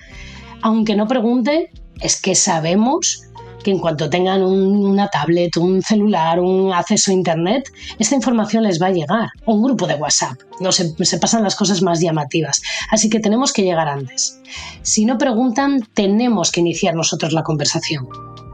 aunque 0.64 0.96
no 0.96 1.08
pregunte, 1.08 1.70
es 2.02 2.20
que 2.20 2.34
sabemos 2.34 3.27
en 3.72 3.80
cuanto 3.80 4.10
tengan 4.10 4.42
una 4.44 5.08
tablet, 5.08 5.58
un 5.58 5.82
celular, 5.82 6.40
un 6.40 6.74
acceso 6.74 7.12
a 7.12 7.14
Internet, 7.14 7.72
esta 8.00 8.16
información 8.16 8.64
les 8.64 8.82
va 8.82 8.88
a 8.88 8.92
llegar. 8.92 9.30
Un 9.46 9.64
grupo 9.64 9.88
de 9.88 9.96
WhatsApp. 9.96 10.38
No 10.60 10.72
se, 10.72 10.94
se 11.06 11.18
pasan 11.18 11.44
las 11.44 11.56
cosas 11.56 11.82
más 11.82 12.00
llamativas. 12.00 12.62
Así 12.92 13.10
que 13.10 13.20
tenemos 13.20 13.54
que 13.54 13.64
llegar 13.64 13.88
antes. 13.88 14.42
Si 14.82 15.06
no 15.06 15.18
preguntan, 15.18 15.82
tenemos 15.94 16.52
que 16.52 16.62
iniciar 16.62 16.96
nosotros 16.96 17.34
la 17.34 17.44
conversación. 17.44 18.08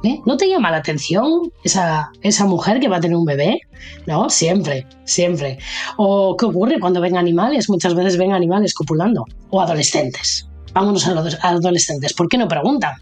¿Eh? 0.03 0.19
¿No 0.25 0.35
te 0.35 0.49
llama 0.49 0.69
la 0.69 0.77
atención 0.77 1.49
esa, 1.63 2.11
esa 2.21 2.45
mujer 2.45 2.81
que 2.81 2.89
va 2.89 2.97
a 2.97 2.99
tener 2.99 3.15
un 3.15 3.23
bebé? 3.23 3.61
No, 4.05 4.29
siempre, 4.29 4.85
siempre. 5.05 5.59
¿O 5.95 6.35
qué 6.35 6.45
ocurre 6.45 6.77
cuando 6.79 6.99
ven 6.99 7.15
animales? 7.15 7.69
Muchas 7.69 7.95
veces 7.95 8.17
ven 8.17 8.33
animales 8.33 8.73
copulando. 8.73 9.25
O 9.49 9.61
adolescentes. 9.61 10.45
Vámonos 10.73 11.07
a 11.07 11.13
los 11.13 11.37
adolescentes. 11.41 12.13
¿Por 12.13 12.27
qué 12.27 12.37
no 12.37 12.49
preguntan? 12.49 12.95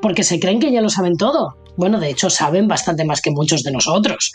Porque 0.00 0.24
se 0.24 0.40
creen 0.40 0.60
que 0.60 0.72
ya 0.72 0.80
lo 0.80 0.90
saben 0.90 1.16
todo. 1.16 1.56
Bueno, 1.76 1.98
de 2.00 2.10
hecho, 2.10 2.28
saben 2.28 2.68
bastante 2.68 3.04
más 3.04 3.20
que 3.20 3.30
muchos 3.30 3.62
de 3.62 3.72
nosotros. 3.72 4.32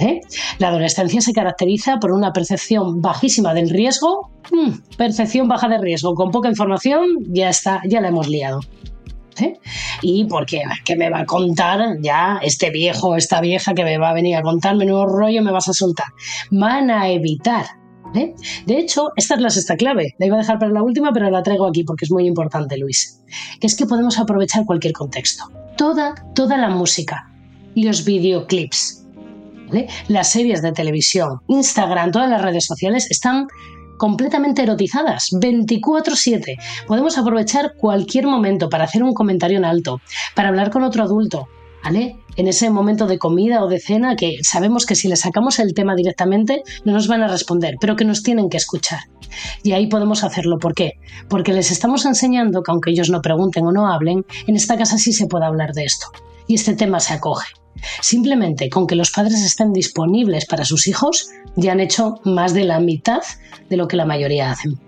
¿eh? 0.00 0.20
La 0.58 0.68
adolescencia 0.68 1.20
se 1.20 1.32
caracteriza 1.32 1.98
por 1.98 2.12
una 2.12 2.32
percepción 2.32 3.00
bajísima 3.00 3.54
del 3.54 3.70
riesgo. 3.70 4.30
Hmm, 4.50 4.72
percepción 4.96 5.48
baja 5.48 5.68
de 5.68 5.78
riesgo. 5.78 6.14
Con 6.14 6.30
poca 6.30 6.48
información, 6.48 7.06
ya 7.28 7.50
está, 7.50 7.82
ya 7.86 8.00
la 8.00 8.08
hemos 8.08 8.28
liado. 8.28 8.60
¿eh? 9.40 9.54
Y 10.02 10.24
porque, 10.24 10.62
¿qué 10.84 10.96
me 10.96 11.10
va 11.10 11.20
a 11.20 11.26
contar 11.26 11.98
ya 12.00 12.40
este 12.42 12.70
viejo, 12.70 13.16
esta 13.16 13.40
vieja 13.40 13.74
que 13.74 13.84
me 13.84 13.98
va 13.98 14.10
a 14.10 14.14
venir 14.14 14.36
a 14.36 14.42
contar 14.42 14.76
menudo 14.76 15.06
rollo 15.06 15.42
me 15.42 15.52
vas 15.52 15.68
a 15.68 15.72
soltar? 15.72 16.06
Van 16.50 16.90
a 16.90 17.08
evitar. 17.10 17.66
¿Eh? 18.14 18.34
De 18.66 18.78
hecho, 18.78 19.10
esta 19.16 19.34
es 19.34 19.40
la 19.40 19.50
sexta 19.50 19.76
clave. 19.76 20.14
La 20.18 20.26
iba 20.26 20.36
a 20.36 20.40
dejar 20.40 20.58
para 20.58 20.72
la 20.72 20.82
última, 20.82 21.12
pero 21.12 21.30
la 21.30 21.42
traigo 21.42 21.66
aquí 21.66 21.84
porque 21.84 22.04
es 22.04 22.10
muy 22.10 22.26
importante, 22.26 22.76
Luis. 22.78 23.22
Que 23.60 23.66
es 23.66 23.76
que 23.76 23.86
podemos 23.86 24.18
aprovechar 24.18 24.64
cualquier 24.64 24.92
contexto. 24.92 25.44
Toda, 25.76 26.14
toda 26.34 26.56
la 26.56 26.70
música, 26.70 27.30
los 27.74 28.04
videoclips, 28.04 29.06
las 30.08 30.30
series 30.30 30.62
de 30.62 30.72
televisión, 30.72 31.40
Instagram, 31.48 32.12
todas 32.12 32.30
las 32.30 32.42
redes 32.42 32.64
sociales 32.64 33.10
están 33.10 33.46
completamente 33.98 34.62
erotizadas, 34.62 35.30
24/7. 35.32 36.56
Podemos 36.86 37.18
aprovechar 37.18 37.74
cualquier 37.76 38.26
momento 38.26 38.68
para 38.68 38.84
hacer 38.84 39.02
un 39.02 39.14
comentario 39.14 39.58
en 39.58 39.64
alto, 39.64 40.00
para 40.34 40.48
hablar 40.48 40.70
con 40.70 40.82
otro 40.82 41.02
adulto, 41.02 41.48
En 41.84 42.48
ese 42.48 42.68
momento 42.70 43.06
de 43.06 43.18
comida 43.18 43.62
o 43.62 43.68
de 43.68 43.80
cena 43.80 44.16
que 44.16 44.38
sabemos 44.42 44.86
que 44.86 44.94
si 44.94 45.08
le 45.08 45.16
sacamos 45.16 45.58
el 45.58 45.72
tema 45.72 45.94
directamente 45.94 46.62
no 46.84 46.92
nos 46.92 47.08
van 47.08 47.22
a 47.22 47.28
responder, 47.28 47.76
pero 47.80 47.96
que 47.96 48.04
nos 48.04 48.22
tienen 48.22 48.50
que 48.50 48.56
escuchar. 48.56 49.00
Y 49.62 49.72
ahí 49.72 49.86
podemos 49.86 50.24
hacerlo. 50.24 50.58
¿Por 50.58 50.74
qué? 50.74 50.94
Porque 51.28 51.52
les 51.52 51.70
estamos 51.70 52.04
enseñando 52.04 52.62
que 52.62 52.70
aunque 52.70 52.90
ellos 52.90 53.08
no 53.08 53.22
pregunten 53.22 53.66
o 53.66 53.72
no 53.72 53.86
hablen, 53.86 54.24
en 54.46 54.56
esta 54.56 54.76
casa 54.76 54.98
sí 54.98 55.12
se 55.12 55.26
puede 55.26 55.46
hablar 55.46 55.72
de 55.72 55.84
esto. 55.84 56.06
Y 56.48 56.54
este 56.54 56.74
tema 56.74 57.00
se 57.00 57.14
acoge. 57.14 57.48
Simplemente 58.00 58.68
con 58.68 58.86
que 58.86 58.96
los 58.96 59.10
padres 59.10 59.42
estén 59.42 59.72
disponibles 59.72 60.46
para 60.46 60.64
sus 60.64 60.88
hijos, 60.88 61.28
ya 61.56 61.72
han 61.72 61.80
hecho 61.80 62.16
más 62.24 62.52
de 62.54 62.64
la 62.64 62.80
mitad 62.80 63.22
de 63.68 63.76
lo 63.76 63.86
que 63.88 63.96
la 63.96 64.06
mayoría 64.06 64.50
hacen. 64.50 64.78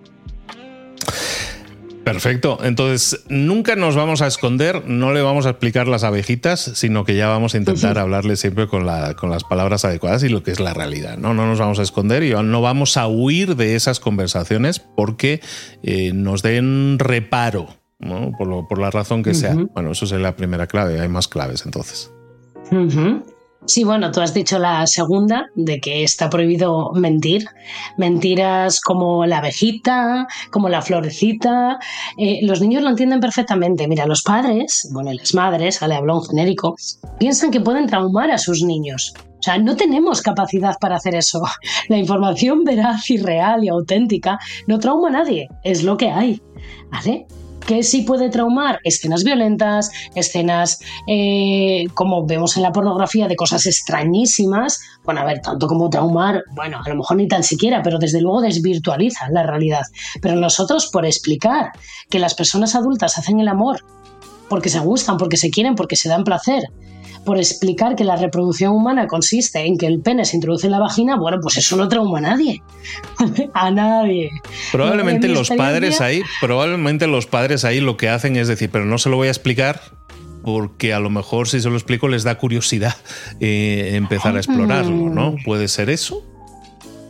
Perfecto. 2.13 2.59
Entonces, 2.63 3.25
nunca 3.29 3.77
nos 3.77 3.95
vamos 3.95 4.23
a 4.23 4.27
esconder, 4.27 4.87
no 4.87 5.13
le 5.13 5.23
vamos 5.23 5.47
a 5.47 5.51
explicar 5.51 5.89
las 5.89 6.05
abejitas, 6.05 6.61
sino 6.61 7.05
que 7.05 7.17
ya 7.17 7.29
vamos 7.29 7.55
a 7.55 7.59
intentar 7.59 7.99
hablarle 7.99 8.37
siempre 8.37 8.67
con, 8.67 8.87
con, 9.17 9.31
las 9.31 9.45
palabras 9.45 9.85
adecuadas 9.85 10.23
y 10.23 10.29
lo 10.29 10.43
que 10.43 10.51
es 10.51 10.61
la 10.61 10.75
realidad. 10.75 11.19
¿no? 11.19 11.35
no 11.35 11.47
nos 11.47 11.59
vamos 11.59 11.79
a 11.79 11.83
esconder 11.83 12.23
y 12.23 12.31
no 12.31 12.63
vamos 12.63 12.97
a 12.97 13.07
huir 13.07 13.57
de 13.57 13.75
esas 13.75 14.01
conversaciones 14.01 14.79
porque 14.79 15.41
eh, 15.83 16.13
nos 16.15 16.43
den 16.43 16.99
reparo, 16.99 17.69
por, 18.39 18.79
la 18.79 18.91
razón 18.91 19.23
que 19.23 19.35
sea. 19.35 19.55
Bueno, 19.75 19.93
eso 19.93 20.05
es 20.05 20.13
la 20.13 20.35
primera 20.37 20.67
clave, 20.67 21.01
hay 21.01 21.09
más 21.09 21.29
claves 21.29 21.65
entonces. 21.65 22.11
Sí, 23.67 23.85
bueno, 23.85 24.13
tú 24.13 24.21
has 24.21 24.33
dicho 24.33 24.59
la 24.59 24.87
segunda, 24.87 25.47
de 25.55 25.81
que 25.81 26.05
está 26.05 26.31
prohibido 26.31 26.93
mentir. 26.95 27.45
Mentiras 27.97 28.81
como 28.81 29.27
la 29.27 29.39
abejita, 29.39 30.29
como 30.51 30.69
la 30.69 30.81
florecita. 30.81 31.79
Eh, 32.17 32.39
los 32.43 32.61
niños 32.61 32.83
lo 32.83 32.91
entienden 32.91 33.21
perfectamente. 33.21 33.89
Mira, 33.89 34.07
los 34.07 34.23
padres, 34.23 34.89
bueno, 34.93 35.13
las 35.13 35.35
madres, 35.35 35.83
le 35.83 35.95
hablo 35.95 36.17
en 36.17 36.23
genérico, 36.23 36.77
piensan 37.19 37.51
que 37.51 37.61
pueden 37.61 37.89
traumar 37.89 38.31
a 38.31 38.39
sus 38.39 38.63
niños. 38.63 39.13
O 39.39 39.43
sea, 39.43 39.59
no 39.59 39.77
tenemos 39.77 40.23
capacidad 40.23 40.77
para 40.81 40.97
hacer 40.97 41.15
eso. 41.15 41.43
La 41.89 41.99
información 41.99 42.65
veraz 42.65 43.11
y 43.11 43.19
real 43.19 43.65
y 43.65 43.69
auténtica 43.69 44.39
no 44.67 44.79
trauma 44.79 45.09
a 45.09 45.13
nadie. 45.13 45.49
Es 45.65 45.83
lo 45.83 45.97
que 45.97 46.11
hay. 46.11 46.41
¿Vale? 46.91 47.27
¿Qué 47.69 47.83
sí 47.83 48.01
puede 48.01 48.31
traumar? 48.31 48.81
Escenas 48.83 49.25
violentas, 49.25 49.91
escenas 50.15 50.81
eh, 51.07 51.85
como 51.93 52.25
vemos 52.25 52.57
en 52.57 52.63
la 52.63 52.73
pornografía 52.73 53.29
de 53.29 53.37
cosas 53.37 53.67
extrañísimas. 53.67 54.81
Bueno, 55.05 55.21
a 55.21 55.27
ver, 55.27 55.41
tanto 55.43 55.67
como 55.67 55.91
traumar, 55.91 56.45
bueno, 56.53 56.81
a 56.83 56.89
lo 56.89 56.95
mejor 56.95 57.19
ni 57.19 57.29
tan 57.29 57.43
siquiera, 57.43 57.83
pero 57.83 57.99
desde 57.99 58.23
luego 58.23 58.41
desvirtualiza 58.41 59.29
la 59.29 59.43
realidad. 59.43 59.83
Pero 60.23 60.37
nosotros, 60.37 60.89
por 60.91 61.05
explicar 61.05 61.73
que 62.09 62.19
las 62.19 62.35
personas 62.35 62.75
adultas 62.75 63.19
hacen 63.19 63.39
el 63.39 63.49
amor 63.49 63.85
porque 64.49 64.71
se 64.71 64.79
gustan, 64.79 65.19
porque 65.19 65.37
se 65.37 65.51
quieren, 65.51 65.75
porque 65.75 65.97
se 65.97 66.09
dan 66.09 66.25
placer, 66.25 66.63
por 67.25 67.39
explicar 67.39 67.97
que 67.97 68.05
la 68.05 68.17
reproducción 68.17 68.73
humana 68.73 69.07
consiste 69.07 69.67
en 69.67 69.77
que 69.77 69.87
el 69.87 70.01
pene 70.01 70.25
se 70.25 70.37
introduce 70.37 70.67
en 70.67 70.73
la 70.73 70.79
vagina, 70.79 71.17
bueno, 71.17 71.39
pues 71.43 71.57
eso 71.57 71.77
no 71.77 71.89
trauma 71.89 72.19
a 72.19 72.23
nadie. 72.23 72.63
a 73.55 73.71
nadie. 73.71 74.31
Probablemente 74.73 75.29
los 75.29 75.51
padres 75.51 76.01
ahí, 76.01 76.23
probablemente 76.41 77.07
los 77.07 77.27
padres 77.27 77.65
ahí 77.65 77.81
lo 77.81 77.97
que 77.97 78.09
hacen 78.09 78.37
es 78.37 78.49
decir, 78.49 78.71
pero 78.71 78.85
no 78.85 78.99
se 78.99 79.11
lo 79.11 79.17
voy 79.17 79.29
a 79.29 79.31
explicar 79.31 79.81
porque 80.43 80.95
a 80.95 81.01
lo 81.01 81.11
mejor 81.11 81.49
si 81.49 81.61
se 81.61 81.69
lo 81.69 81.75
explico 81.75 82.09
les 82.09 82.25
da 82.25 82.39
curiosidad 82.39 82.95
eh, 83.41 83.91
empezar 83.95 84.37
a 84.37 84.39
explorarlo, 84.39 85.11
¿no? 85.11 85.37
¿Puede 85.45 85.69
ser 85.69 85.91
eso? 85.91 86.23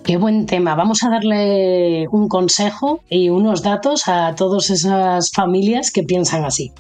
Qué 0.05 0.17
buen 0.17 0.47
tema. 0.47 0.75
Vamos 0.75 1.05
a 1.05 1.11
darle 1.11 2.09
un 2.11 2.29
consejo 2.29 3.03
y 3.11 3.29
unos 3.29 3.63
datos 3.63 4.09
a 4.09 4.35
todas 4.35 4.71
esas 4.71 5.31
familias 5.33 5.91
que 5.91 6.03
piensan 6.03 6.47
así. 6.47 6.73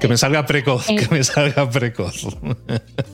Que 0.00 0.08
me 0.08 0.16
salga 0.16 0.44
precoz, 0.44 0.86
que 0.86 1.08
me 1.10 1.22
salga 1.22 1.70
precoz. 1.70 2.26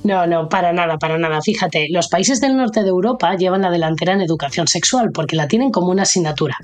No, 0.05 0.27
no, 0.27 0.49
para 0.49 0.73
nada, 0.73 0.99
para 0.99 1.19
nada. 1.19 1.41
Fíjate, 1.43 1.89
los 1.91 2.09
países 2.09 2.41
del 2.41 2.57
norte 2.57 2.83
de 2.83 2.89
Europa 2.89 3.37
llevan 3.37 3.63
la 3.63 3.71
delantera 3.71 4.15
en 4.15 4.23
educación 4.23 4.67
sexual 4.67 5.11
porque 5.13 5.37
la 5.37 5.49
tienen 5.49 5.71
como 5.71 5.91
una 5.91 6.03
asignatura. 6.03 6.57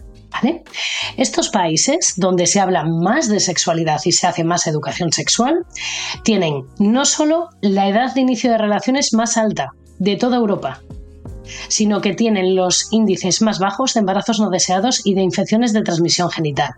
Estos 1.17 1.49
países 1.49 2.15
donde 2.17 2.47
se 2.47 2.61
habla 2.61 2.85
más 2.85 3.29
de 3.29 3.41
sexualidad 3.41 4.01
y 4.05 4.13
se 4.13 4.27
hace 4.27 4.45
más 4.45 4.67
educación 4.67 5.13
sexual 5.13 5.65
tienen 6.23 6.65
no 6.79 7.05
solo 7.05 7.51
la 7.61 7.89
edad 7.89 8.15
de 8.15 8.21
inicio 8.23 8.51
de 8.51 8.59
relaciones 8.59 9.13
más 9.13 9.37
alta 9.37 9.71
de 9.99 10.17
toda 10.17 10.37
Europa, 10.37 10.81
sino 11.69 12.01
que 12.01 12.15
tienen 12.15 12.57
los 12.57 12.89
índices 12.91 13.43
más 13.43 13.59
bajos 13.59 13.95
de 13.95 14.01
embarazos 14.01 14.41
no 14.41 14.51
deseados 14.51 15.03
y 15.05 15.15
de 15.15 15.23
infecciones 15.23 15.73
de 15.73 15.83
transmisión 15.83 16.31
genital. 16.31 16.71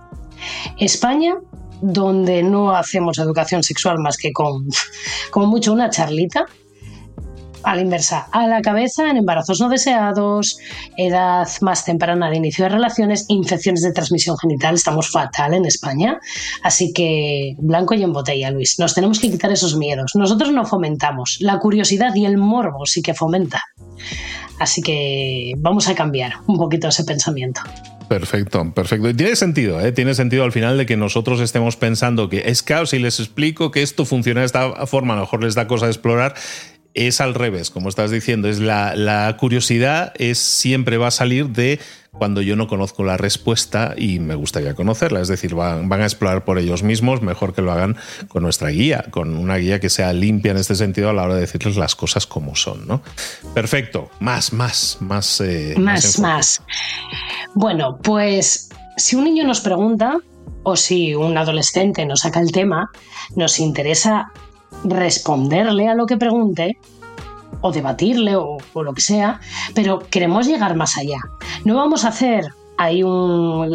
España 0.78 1.34
donde 1.80 2.42
no 2.42 2.74
hacemos 2.74 3.18
educación 3.18 3.62
sexual 3.62 3.98
más 3.98 4.16
que 4.16 4.32
con, 4.32 4.66
como 5.30 5.46
mucho, 5.46 5.72
una 5.72 5.90
charlita, 5.90 6.46
a 7.66 7.74
la 7.74 7.82
inversa, 7.82 8.28
a 8.30 8.46
la 8.46 8.62
cabeza 8.62 9.10
en 9.10 9.16
embarazos 9.16 9.60
no 9.60 9.68
deseados, 9.68 10.56
edad 10.96 11.48
más 11.62 11.84
temprana 11.84 12.30
de 12.30 12.36
inicio 12.36 12.64
de 12.64 12.68
relaciones, 12.68 13.26
infecciones 13.28 13.82
de 13.82 13.92
transmisión 13.92 14.38
genital, 14.38 14.76
estamos 14.76 15.10
fatal 15.10 15.52
en 15.52 15.64
España, 15.64 16.20
así 16.62 16.92
que 16.92 17.56
blanco 17.58 17.94
y 17.94 18.04
en 18.04 18.12
botella, 18.12 18.52
Luis, 18.52 18.78
nos 18.78 18.94
tenemos 18.94 19.18
que 19.18 19.32
quitar 19.32 19.50
esos 19.50 19.76
miedos. 19.76 20.12
Nosotros 20.14 20.52
no 20.52 20.64
fomentamos, 20.64 21.38
la 21.40 21.58
curiosidad 21.58 22.14
y 22.14 22.24
el 22.24 22.38
morbo 22.38 22.86
sí 22.86 23.02
que 23.02 23.14
fomenta. 23.14 23.60
Así 24.60 24.80
que 24.80 25.54
vamos 25.58 25.88
a 25.88 25.94
cambiar 25.96 26.34
un 26.46 26.56
poquito 26.56 26.86
ese 26.86 27.02
pensamiento. 27.02 27.62
Perfecto, 28.08 28.72
perfecto. 28.72 29.08
Y 29.08 29.14
tiene 29.14 29.36
sentido, 29.36 29.80
¿eh? 29.80 29.92
tiene 29.92 30.14
sentido 30.14 30.44
al 30.44 30.52
final 30.52 30.78
de 30.78 30.86
que 30.86 30.96
nosotros 30.96 31.40
estemos 31.40 31.76
pensando 31.76 32.28
que 32.28 32.44
es 32.46 32.62
caos 32.62 32.92
y 32.92 32.98
les 32.98 33.18
explico 33.18 33.70
que 33.70 33.82
esto 33.82 34.04
funciona 34.04 34.40
de 34.40 34.46
esta 34.46 34.86
forma, 34.86 35.14
a 35.14 35.16
lo 35.16 35.22
mejor 35.22 35.42
les 35.42 35.54
da 35.54 35.66
cosa 35.66 35.86
de 35.86 35.92
explorar. 35.92 36.34
Es 36.94 37.20
al 37.20 37.34
revés, 37.34 37.70
como 37.70 37.90
estás 37.90 38.10
diciendo, 38.10 38.48
es 38.48 38.58
la, 38.58 38.94
la 38.96 39.36
curiosidad 39.38 40.14
es 40.16 40.38
siempre 40.38 40.96
va 40.96 41.08
a 41.08 41.10
salir 41.10 41.48
de 41.50 41.78
cuando 42.18 42.42
yo 42.42 42.56
no 42.56 42.66
conozco 42.66 43.04
la 43.04 43.16
respuesta 43.16 43.94
y 43.96 44.18
me 44.18 44.34
gustaría 44.34 44.74
conocerla. 44.74 45.20
Es 45.20 45.28
decir, 45.28 45.54
van, 45.54 45.92
a 45.92 46.04
explorar 46.04 46.44
por 46.44 46.58
ellos 46.58 46.82
mismos, 46.82 47.22
mejor 47.22 47.54
que 47.54 47.62
lo 47.62 47.72
hagan 47.72 47.96
con 48.28 48.42
nuestra 48.42 48.70
guía, 48.70 49.06
con 49.10 49.36
una 49.36 49.56
guía 49.56 49.80
que 49.80 49.90
sea 49.90 50.12
limpia 50.12 50.52
en 50.52 50.58
este 50.58 50.74
sentido 50.74 51.10
a 51.10 51.12
la 51.12 51.22
hora 51.22 51.34
de 51.34 51.42
decirles 51.42 51.76
las 51.76 51.94
cosas 51.94 52.26
como 52.26 52.54
son. 52.54 52.86
¿no? 52.86 53.02
Perfecto, 53.54 54.10
más, 54.20 54.52
más, 54.52 54.98
más. 55.00 55.40
Eh, 55.40 55.74
más, 55.78 56.18
más. 56.18 56.62
Bueno, 57.54 57.98
pues 58.02 58.70
si 58.96 59.16
un 59.16 59.24
niño 59.24 59.44
nos 59.44 59.60
pregunta 59.60 60.18
o 60.62 60.76
si 60.76 61.14
un 61.14 61.36
adolescente 61.38 62.04
nos 62.06 62.20
saca 62.20 62.40
el 62.40 62.52
tema, 62.52 62.90
nos 63.34 63.60
interesa 63.60 64.32
responderle 64.84 65.88
a 65.88 65.94
lo 65.94 66.06
que 66.06 66.16
pregunte 66.16 66.78
o 67.60 67.72
debatirle 67.72 68.36
o, 68.36 68.58
lo 68.74 68.92
que 68.92 69.00
sea, 69.00 69.40
pero 69.74 69.98
queremos 69.98 70.46
llegar 70.46 70.74
más 70.76 70.96
allá. 70.96 71.18
No 71.64 71.76
vamos 71.76 72.04
a 72.04 72.08
hacer 72.08 72.46
ahí 72.78 73.02
un, 73.02 73.70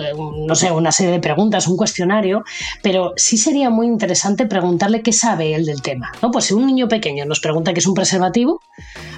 no 0.48 0.56
sé, 0.56 0.72
una 0.72 0.92
serie 0.92 1.12
de 1.14 1.20
preguntas, 1.20 1.68
un 1.68 1.76
cuestionario, 1.76 2.44
pero 2.84 3.14
sí 3.16 3.38
sería 3.38 3.70
muy 3.70 3.88
interesante 3.88 4.46
preguntarle 4.46 5.02
qué 5.02 5.12
sabe 5.12 5.56
él 5.56 5.66
del 5.66 5.82
tema. 5.82 6.12
¿no? 6.22 6.30
Pues 6.32 6.46
si 6.46 6.54
un 6.54 6.68
niño 6.68 6.88
pequeño 6.88 7.26
nos 7.26 7.40
pregunta 7.40 7.74
qué 7.74 7.80
es 7.80 7.88
un 7.88 7.96
preservativo, 7.96 8.62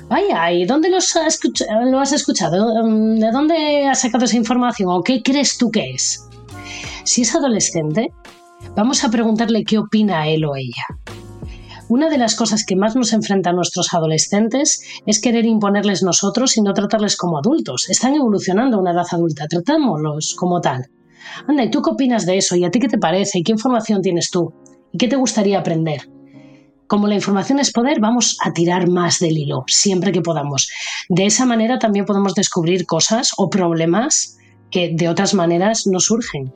vaya, 0.07 0.51
¿y 0.51 0.65
dónde 0.65 0.89
lo 0.89 0.97
has 0.97 2.13
escuchado? 2.13 2.73
¿De 3.15 3.31
dónde 3.31 3.87
has 3.87 4.01
sacado 4.01 4.25
esa 4.25 4.37
información? 4.37 4.89
¿O 4.89 5.03
qué 5.03 5.21
crees 5.21 5.57
tú 5.57 5.69
que 5.69 5.91
es? 5.91 6.29
Si 7.03 7.23
es 7.23 7.35
adolescente, 7.35 8.13
vamos 8.75 9.03
a 9.03 9.09
preguntarle 9.09 9.65
qué 9.65 9.77
opina 9.77 10.27
él 10.27 10.45
o 10.45 10.55
ella. 10.55 10.85
Una 11.93 12.09
de 12.09 12.17
las 12.17 12.33
cosas 12.33 12.65
que 12.65 12.75
más 12.75 12.95
nos 12.95 13.13
enfrenta 13.13 13.51
a 13.51 13.53
nuestros 13.53 13.93
adolescentes 13.93 14.81
es 15.05 15.21
querer 15.21 15.45
imponerles 15.45 16.01
nosotros 16.01 16.57
y 16.57 16.61
no 16.63 16.73
tratarles 16.73 17.15
como 17.15 17.37
adultos. 17.37 17.87
Están 17.87 18.15
evolucionando 18.15 18.77
a 18.77 18.79
una 18.79 18.93
edad 18.93 19.05
adulta, 19.11 19.45
tratámoslos 19.47 20.33
como 20.35 20.59
tal. 20.59 20.89
Anda, 21.47 21.65
¿y 21.65 21.69
tú 21.69 21.83
qué 21.83 21.91
opinas 21.91 22.25
de 22.25 22.39
eso? 22.39 22.55
¿Y 22.55 22.65
a 22.65 22.71
ti 22.71 22.79
qué 22.79 22.87
te 22.87 22.97
parece? 22.97 23.37
¿Y 23.37 23.43
qué 23.43 23.51
información 23.51 24.01
tienes 24.01 24.31
tú? 24.31 24.55
¿Y 24.91 24.97
qué 24.97 25.07
te 25.07 25.17
gustaría 25.17 25.59
aprender? 25.59 26.09
Como 26.87 27.07
la 27.07 27.13
información 27.13 27.59
es 27.59 27.71
poder, 27.71 27.99
vamos 27.99 28.37
a 28.43 28.51
tirar 28.53 28.89
más 28.89 29.19
del 29.19 29.37
hilo 29.37 29.63
siempre 29.67 30.11
que 30.11 30.21
podamos. 30.21 30.69
De 31.09 31.27
esa 31.27 31.45
manera 31.45 31.77
también 31.77 32.05
podemos 32.05 32.33
descubrir 32.33 32.87
cosas 32.87 33.33
o 33.37 33.51
problemas 33.51 34.39
que 34.73 34.89
de 34.91 35.07
otras 35.07 35.35
maneras 35.35 35.85
no 35.85 35.99
surgen. 35.99 36.51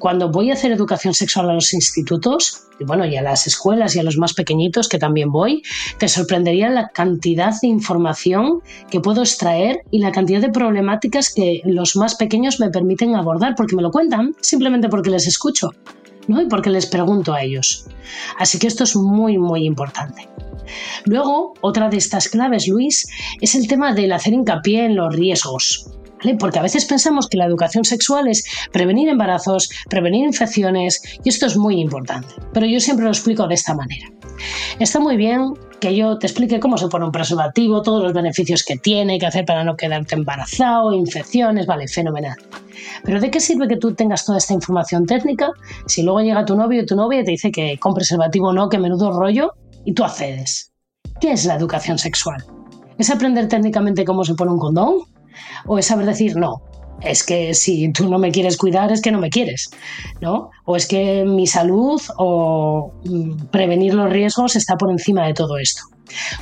Cuando 0.00 0.28
voy 0.28 0.50
a 0.50 0.54
hacer 0.54 0.72
educación 0.72 1.14
sexual 1.14 1.48
a 1.48 1.54
los 1.54 1.72
institutos, 1.72 2.64
y 2.80 2.84
bueno, 2.84 3.06
y 3.06 3.16
a 3.16 3.22
las 3.22 3.46
escuelas 3.46 3.94
y 3.94 4.00
a 4.00 4.02
los 4.02 4.16
más 4.16 4.34
pequeñitos 4.34 4.88
que 4.88 4.98
también 4.98 5.30
voy, 5.30 5.62
te 5.98 6.08
sorprendería 6.08 6.68
la 6.68 6.88
cantidad 6.88 7.52
de 7.62 7.68
información 7.68 8.60
que 8.90 8.98
puedo 8.98 9.20
extraer 9.20 9.82
y 9.92 10.00
la 10.00 10.10
cantidad 10.10 10.40
de 10.40 10.50
problemáticas 10.50 11.32
que 11.32 11.62
los 11.64 11.94
más 11.94 12.16
pequeños 12.16 12.58
me 12.58 12.70
permiten 12.70 13.14
abordar, 13.14 13.54
porque 13.56 13.76
me 13.76 13.82
lo 13.82 13.92
cuentan 13.92 14.34
simplemente 14.40 14.88
porque 14.88 15.10
les 15.10 15.28
escucho. 15.28 15.70
¿no? 16.26 16.40
y 16.40 16.46
porque 16.46 16.70
les 16.70 16.86
pregunto 16.86 17.32
a 17.32 17.42
ellos. 17.42 17.86
Así 18.38 18.58
que 18.58 18.68
esto 18.68 18.84
es 18.84 18.94
muy, 18.94 19.36
muy 19.38 19.64
importante. 19.64 20.28
Luego, 21.04 21.54
otra 21.60 21.88
de 21.88 21.96
estas 21.96 22.28
claves, 22.28 22.68
Luis, 22.68 23.08
es 23.40 23.56
el 23.56 23.66
tema 23.66 23.94
del 23.94 24.12
hacer 24.12 24.32
hincapié 24.34 24.84
en 24.84 24.94
los 24.94 25.12
riesgos. 25.12 25.99
Porque 26.38 26.58
a 26.58 26.62
veces 26.62 26.84
pensamos 26.84 27.28
que 27.28 27.38
la 27.38 27.46
educación 27.46 27.84
sexual 27.84 28.28
es 28.28 28.44
prevenir 28.72 29.08
embarazos, 29.08 29.70
prevenir 29.88 30.24
infecciones, 30.24 31.00
y 31.24 31.28
esto 31.28 31.46
es 31.46 31.56
muy 31.56 31.80
importante. 31.80 32.34
Pero 32.52 32.66
yo 32.66 32.80
siempre 32.80 33.04
lo 33.04 33.10
explico 33.10 33.46
de 33.46 33.54
esta 33.54 33.74
manera. 33.74 34.08
Está 34.78 35.00
muy 35.00 35.16
bien 35.16 35.54
que 35.80 35.96
yo 35.96 36.18
te 36.18 36.26
explique 36.26 36.60
cómo 36.60 36.76
se 36.76 36.88
pone 36.88 37.06
un 37.06 37.12
preservativo, 37.12 37.82
todos 37.82 38.02
los 38.02 38.12
beneficios 38.12 38.62
que 38.62 38.76
tiene, 38.76 39.18
qué 39.18 39.26
hacer 39.26 39.46
para 39.46 39.64
no 39.64 39.76
quedarte 39.76 40.14
embarazado, 40.14 40.92
infecciones, 40.92 41.66
vale, 41.66 41.88
fenomenal. 41.88 42.36
Pero 43.02 43.20
¿de 43.20 43.30
qué 43.30 43.40
sirve 43.40 43.66
que 43.66 43.76
tú 43.76 43.94
tengas 43.94 44.24
toda 44.24 44.38
esta 44.38 44.52
información 44.52 45.06
técnica 45.06 45.50
si 45.86 46.02
luego 46.02 46.20
llega 46.20 46.44
tu 46.44 46.56
novio 46.56 46.82
y 46.82 46.86
tu 46.86 46.96
novia 46.96 47.24
te 47.24 47.30
dice 47.30 47.50
que 47.50 47.78
con 47.78 47.94
preservativo 47.94 48.52
no, 48.52 48.68
que 48.68 48.78
menudo 48.78 49.18
rollo, 49.18 49.52
y 49.84 49.94
tú 49.94 50.04
accedes? 50.04 50.72
¿Qué 51.20 51.32
es 51.32 51.46
la 51.46 51.54
educación 51.54 51.98
sexual? 51.98 52.44
¿Es 52.98 53.10
aprender 53.10 53.48
técnicamente 53.48 54.04
cómo 54.04 54.24
se 54.24 54.34
pone 54.34 54.52
un 54.52 54.58
condón? 54.58 54.98
O 55.66 55.78
es 55.78 55.86
saber 55.86 56.06
decir 56.06 56.36
no. 56.36 56.62
Es 57.00 57.24
que 57.24 57.54
si 57.54 57.90
tú 57.92 58.10
no 58.10 58.18
me 58.18 58.30
quieres 58.30 58.58
cuidar, 58.58 58.92
es 58.92 59.00
que 59.00 59.10
no 59.10 59.18
me 59.18 59.30
quieres, 59.30 59.70
¿no? 60.20 60.50
O 60.66 60.76
es 60.76 60.86
que 60.86 61.24
mi 61.24 61.46
salud 61.46 62.00
o 62.18 62.92
mm, 63.04 63.46
prevenir 63.50 63.94
los 63.94 64.10
riesgos 64.10 64.54
está 64.56 64.76
por 64.76 64.90
encima 64.90 65.26
de 65.26 65.32
todo 65.32 65.56
esto. 65.56 65.82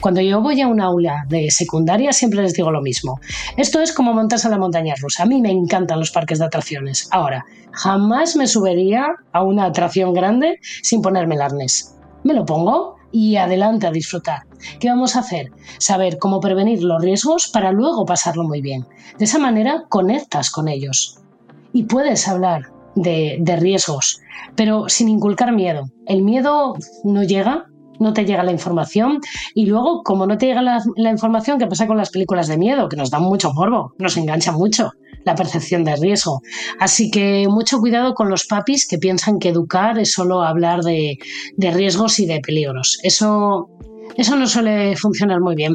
Cuando 0.00 0.20
yo 0.20 0.40
voy 0.40 0.60
a 0.60 0.68
un 0.68 0.80
aula 0.80 1.24
de 1.28 1.50
secundaria 1.50 2.12
siempre 2.12 2.42
les 2.42 2.54
digo 2.54 2.70
lo 2.70 2.80
mismo. 2.80 3.20
Esto 3.56 3.80
es 3.80 3.92
como 3.92 4.14
montarse 4.14 4.48
a 4.48 4.50
la 4.50 4.58
montaña 4.58 4.94
rusa. 5.00 5.22
A 5.22 5.26
mí 5.26 5.40
me 5.40 5.50
encantan 5.50 6.00
los 6.00 6.10
parques 6.10 6.38
de 6.38 6.46
atracciones. 6.46 7.08
Ahora, 7.10 7.44
jamás 7.72 8.36
me 8.36 8.46
subiría 8.46 9.06
a 9.32 9.42
una 9.42 9.66
atracción 9.66 10.12
grande 10.12 10.58
sin 10.82 11.02
ponerme 11.02 11.34
el 11.34 11.42
arnés. 11.42 11.94
Me 12.24 12.34
lo 12.34 12.44
pongo 12.44 12.97
y 13.12 13.36
adelante 13.36 13.86
a 13.86 13.90
disfrutar. 13.90 14.42
¿Qué 14.80 14.88
vamos 14.88 15.16
a 15.16 15.20
hacer? 15.20 15.50
Saber 15.78 16.18
cómo 16.18 16.40
prevenir 16.40 16.82
los 16.82 17.02
riesgos 17.02 17.48
para 17.48 17.72
luego 17.72 18.04
pasarlo 18.04 18.44
muy 18.44 18.60
bien. 18.60 18.86
De 19.18 19.24
esa 19.24 19.38
manera 19.38 19.84
conectas 19.88 20.50
con 20.50 20.68
ellos 20.68 21.18
y 21.72 21.84
puedes 21.84 22.28
hablar 22.28 22.72
de, 22.94 23.56
riesgos, 23.60 24.20
pero 24.56 24.88
sin 24.88 25.08
inculcar 25.08 25.52
miedo. 25.52 25.90
El 26.06 26.22
miedo 26.22 26.74
no 27.04 27.22
llega, 27.22 27.66
no 28.00 28.12
te 28.12 28.24
llega 28.24 28.42
la 28.42 28.52
información 28.52 29.20
y 29.54 29.66
luego, 29.66 30.02
como 30.02 30.26
no 30.26 30.38
te 30.38 30.46
llega 30.46 30.62
la, 30.62 31.10
información, 31.10 31.58
¿qué 31.58 31.66
pasa 31.66 31.86
con 31.86 31.96
las 31.96 32.10
películas 32.10 32.48
de 32.48 32.58
miedo? 32.58 32.88
Que 32.88 32.96
nos 32.96 33.10
dan 33.10 33.22
mucho 33.22 33.52
morbo, 33.52 33.94
nos 33.98 34.16
enganchan 34.16 34.54
mucho 34.54 34.92
la 35.24 35.34
percepción 35.34 35.84
de 35.84 35.96
riesgo. 35.96 36.42
Así 36.78 37.10
que 37.10 37.46
mucho 37.48 37.78
cuidado 37.78 38.14
con 38.14 38.30
los 38.30 38.46
papis 38.46 38.86
que 38.86 38.98
piensan 38.98 39.38
que 39.38 39.50
educar 39.50 39.98
es 39.98 40.12
solo 40.12 40.42
hablar 40.42 40.82
de, 40.82 41.18
riesgos 41.56 42.18
y 42.18 42.26
de 42.26 42.40
peligros. 42.40 42.98
Eso, 43.02 43.68
eso 44.16 44.36
no 44.36 44.46
suele 44.46 44.96
funcionar 44.96 45.40
muy 45.40 45.54
bien. 45.54 45.74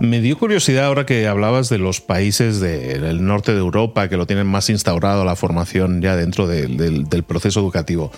Me 0.00 0.20
dio 0.20 0.38
curiosidad 0.38 0.86
ahora 0.86 1.04
que 1.04 1.26
hablabas 1.28 1.68
de 1.68 1.76
los 1.76 2.00
países 2.00 2.58
del 2.58 3.24
norte 3.24 3.52
de 3.52 3.58
Europa 3.58 4.08
que 4.08 4.16
lo 4.16 4.26
tienen 4.26 4.46
más 4.46 4.70
instaurado 4.70 5.26
la 5.26 5.36
formación 5.36 6.00
ya 6.00 6.16
dentro 6.16 6.46
del 6.46 7.24
proceso 7.26 7.60
educativo. 7.60 8.10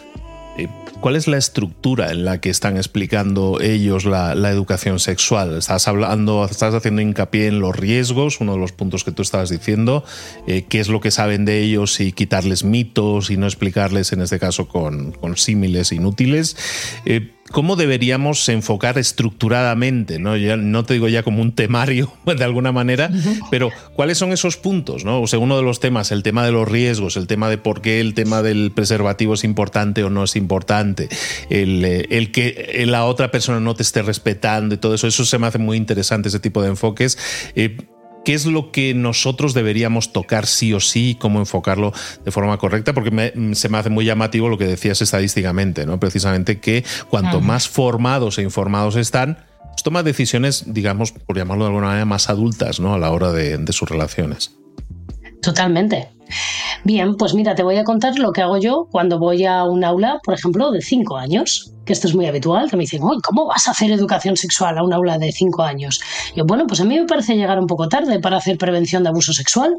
Eh, 0.56 0.68
¿Cuál 1.00 1.16
es 1.16 1.26
la 1.26 1.36
estructura 1.36 2.12
en 2.12 2.24
la 2.24 2.40
que 2.40 2.48
están 2.48 2.76
explicando 2.76 3.60
ellos 3.60 4.04
la, 4.04 4.32
educación 4.50 5.00
sexual? 5.00 5.58
Estás 5.58 5.88
hablando, 5.88 6.44
estás 6.44 6.74
haciendo 6.74 7.02
hincapié 7.02 7.48
en 7.48 7.58
los 7.58 7.74
riesgos, 7.74 8.40
uno 8.40 8.52
de 8.52 8.58
los 8.58 8.70
puntos 8.70 9.02
que 9.02 9.10
tú 9.10 9.22
estabas 9.22 9.50
diciendo, 9.50 10.04
eh, 10.46 10.64
qué 10.68 10.78
es 10.78 10.88
lo 10.88 11.00
que 11.00 11.10
saben 11.10 11.44
de 11.44 11.60
ellos 11.60 11.98
y 11.98 12.12
quitarles 12.12 12.62
mitos 12.62 13.30
y 13.30 13.36
no 13.36 13.46
explicarles, 13.46 14.12
en 14.12 14.20
este 14.20 14.38
caso, 14.38 14.68
con, 14.68 15.10
con 15.10 15.36
símiles 15.36 15.90
inútiles. 15.90 16.56
Eh, 17.04 17.31
¿Cómo 17.50 17.76
deberíamos 17.76 18.48
enfocar 18.48 18.98
estructuradamente? 18.98 20.18
¿no? 20.18 20.37
no 20.37 20.85
te 20.85 20.94
digo 20.94 21.09
ya 21.09 21.22
como 21.22 21.42
un 21.42 21.52
temario 21.52 22.12
de 22.26 22.44
alguna 22.44 22.72
manera, 22.72 23.11
pero 23.50 23.70
¿cuáles 23.94 24.16
son 24.18 24.33
esos 24.33 24.57
puntos? 24.57 25.05
¿no? 25.05 25.20
O 25.20 25.26
sea, 25.26 25.38
uno 25.38 25.57
de 25.57 25.62
los 25.62 25.81
temas, 25.81 26.12
el 26.12 26.22
tema 26.22 26.46
de 26.46 26.52
los 26.52 26.68
riesgos, 26.68 27.16
el 27.16 27.26
tema 27.26 27.50
de 27.50 27.59
por 27.59 27.83
qué 27.83 28.00
el 28.00 28.14
tema 28.14 28.42
del 28.42 28.70
preservativo 28.72 29.35
es 29.35 29.44
importante 29.44 30.05
o 30.05 30.11
no 30.11 30.24
es 30.24 30.37
importante, 30.37 31.09
el, 31.50 31.85
eh, 31.85 32.31
que 32.33 32.85
la 32.87 33.05
otra 33.05 33.31
persona 33.31 33.61
no 33.61 33.74
te 33.74 33.83
esté 33.83 34.02
respetando 34.02 34.74
y 34.74 34.78
todo 34.78 34.94
eso, 34.94 35.07
eso 35.07 35.24
se 35.24 35.38
me 35.38 35.46
hace 35.46 35.59
muy 35.59 35.76
interesante 35.76 36.28
ese 36.28 36.40
tipo 36.40 36.62
de 36.62 36.68
enfoques. 36.68 37.18
Eh, 37.55 37.76
qué 38.24 38.35
es 38.35 38.46
lo 38.46 38.70
que 38.72 38.94
nosotros 38.94 39.54
deberíamos 39.54 40.12
tocar 40.12 40.46
sí 40.46 40.72
o 40.72 40.80
sí, 40.80 41.16
cómo 41.18 41.38
enfocarlo 41.38 41.92
de 42.24 42.30
forma 42.30 42.56
correcta, 42.58 42.92
porque 42.92 43.32
se 43.54 43.68
me 43.68 43.78
hace 43.78 43.90
muy 43.90 44.04
llamativo 44.04 44.48
lo 44.48 44.58
que 44.58 44.66
decías 44.66 45.02
estadísticamente, 45.02 45.87
¿no? 45.87 45.98
Precisamente 46.00 46.61
que 46.61 46.85
cuanto 47.08 47.40
más 47.40 47.68
formados 47.68 48.38
e 48.38 48.42
informados 48.42 48.96
están, 48.96 49.38
pues 49.70 49.82
toman 49.82 50.04
decisiones, 50.04 50.64
digamos, 50.66 51.12
por 51.12 51.37
llamarlo 51.37 51.64
de 51.64 51.68
alguna 51.68 51.87
manera, 51.88 52.04
más 52.04 52.28
adultas, 52.28 52.80
¿no? 52.80 52.94
A 52.94 52.98
la 52.98 53.11
hora 53.11 53.32
de, 53.32 53.58
de 53.58 53.72
sus 53.72 53.88
relaciones. 53.88 54.56
Totalmente. 55.40 56.08
Bien, 56.84 57.14
pues 57.16 57.34
mira, 57.34 57.54
te 57.54 57.62
voy 57.62 57.76
a 57.76 57.84
contar 57.84 58.18
lo 58.18 58.32
que 58.32 58.42
hago 58.42 58.58
yo 58.58 58.88
cuando 58.90 59.18
voy 59.18 59.44
a 59.44 59.62
un 59.64 59.84
aula, 59.84 60.20
por 60.24 60.34
ejemplo, 60.34 60.72
de 60.72 60.80
cinco 60.80 61.16
años, 61.16 61.72
que 61.84 61.92
esto 61.92 62.08
es 62.08 62.14
muy 62.14 62.26
habitual, 62.26 62.68
que 62.68 62.76
me 62.76 62.82
dicen, 62.82 63.00
¿cómo 63.00 63.46
vas 63.46 63.68
a 63.68 63.70
hacer 63.70 63.92
educación 63.92 64.36
sexual 64.36 64.78
a 64.78 64.82
un 64.82 64.92
aula 64.92 65.16
de 65.18 65.30
cinco 65.30 65.62
años? 65.62 66.00
Y 66.34 66.38
yo, 66.38 66.44
bueno, 66.44 66.66
pues 66.66 66.80
a 66.80 66.84
mí 66.84 66.98
me 66.98 67.06
parece 67.06 67.36
llegar 67.36 67.60
un 67.60 67.68
poco 67.68 67.88
tarde 67.88 68.18
para 68.18 68.38
hacer 68.38 68.58
prevención 68.58 69.04
de 69.04 69.10
abuso 69.10 69.32
sexual. 69.32 69.78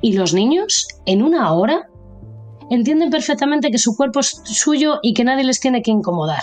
Y 0.00 0.12
los 0.12 0.34
niños, 0.34 0.86
en 1.06 1.22
una 1.22 1.52
hora, 1.52 1.88
entienden 2.70 3.10
perfectamente 3.10 3.70
que 3.70 3.78
su 3.78 3.96
cuerpo 3.96 4.20
es 4.20 4.40
suyo 4.44 5.00
y 5.02 5.14
que 5.14 5.24
nadie 5.24 5.44
les 5.44 5.58
tiene 5.58 5.82
que 5.82 5.90
incomodar. 5.90 6.42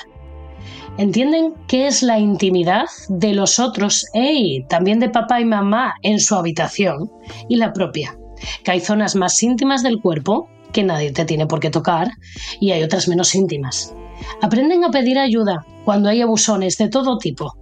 Entienden 0.98 1.54
qué 1.68 1.88
es 1.88 2.04
la 2.04 2.20
intimidad 2.20 2.86
de 3.08 3.34
los 3.34 3.58
otros, 3.58 4.06
y 4.14 4.66
también 4.66 5.00
de 5.00 5.10
papá 5.10 5.40
y 5.40 5.46
mamá 5.46 5.94
en 6.02 6.20
su 6.20 6.36
habitación 6.36 7.10
y 7.48 7.56
la 7.56 7.72
propia 7.72 8.19
que 8.64 8.72
hay 8.72 8.80
zonas 8.80 9.16
más 9.16 9.42
íntimas 9.44 9.84
del 9.84 10.02
cuerpo 10.02 10.50
que 10.72 10.84
nadie 10.84 11.12
te 11.12 11.26
tiene 11.26 11.48
por 11.48 11.60
qué 11.60 11.70
tocar 11.70 12.10
y 12.60 12.72
hay 12.72 12.84
otras 12.84 13.08
menos 13.08 13.34
íntimas. 13.36 13.94
Aprenden 14.42 14.84
a 14.84 14.92
pedir 14.92 15.18
ayuda 15.18 15.66
cuando 15.86 16.10
hay 16.10 16.22
abusones 16.22 16.78
de 16.78 16.90
todo 16.90 17.18
tipo, 17.18 17.54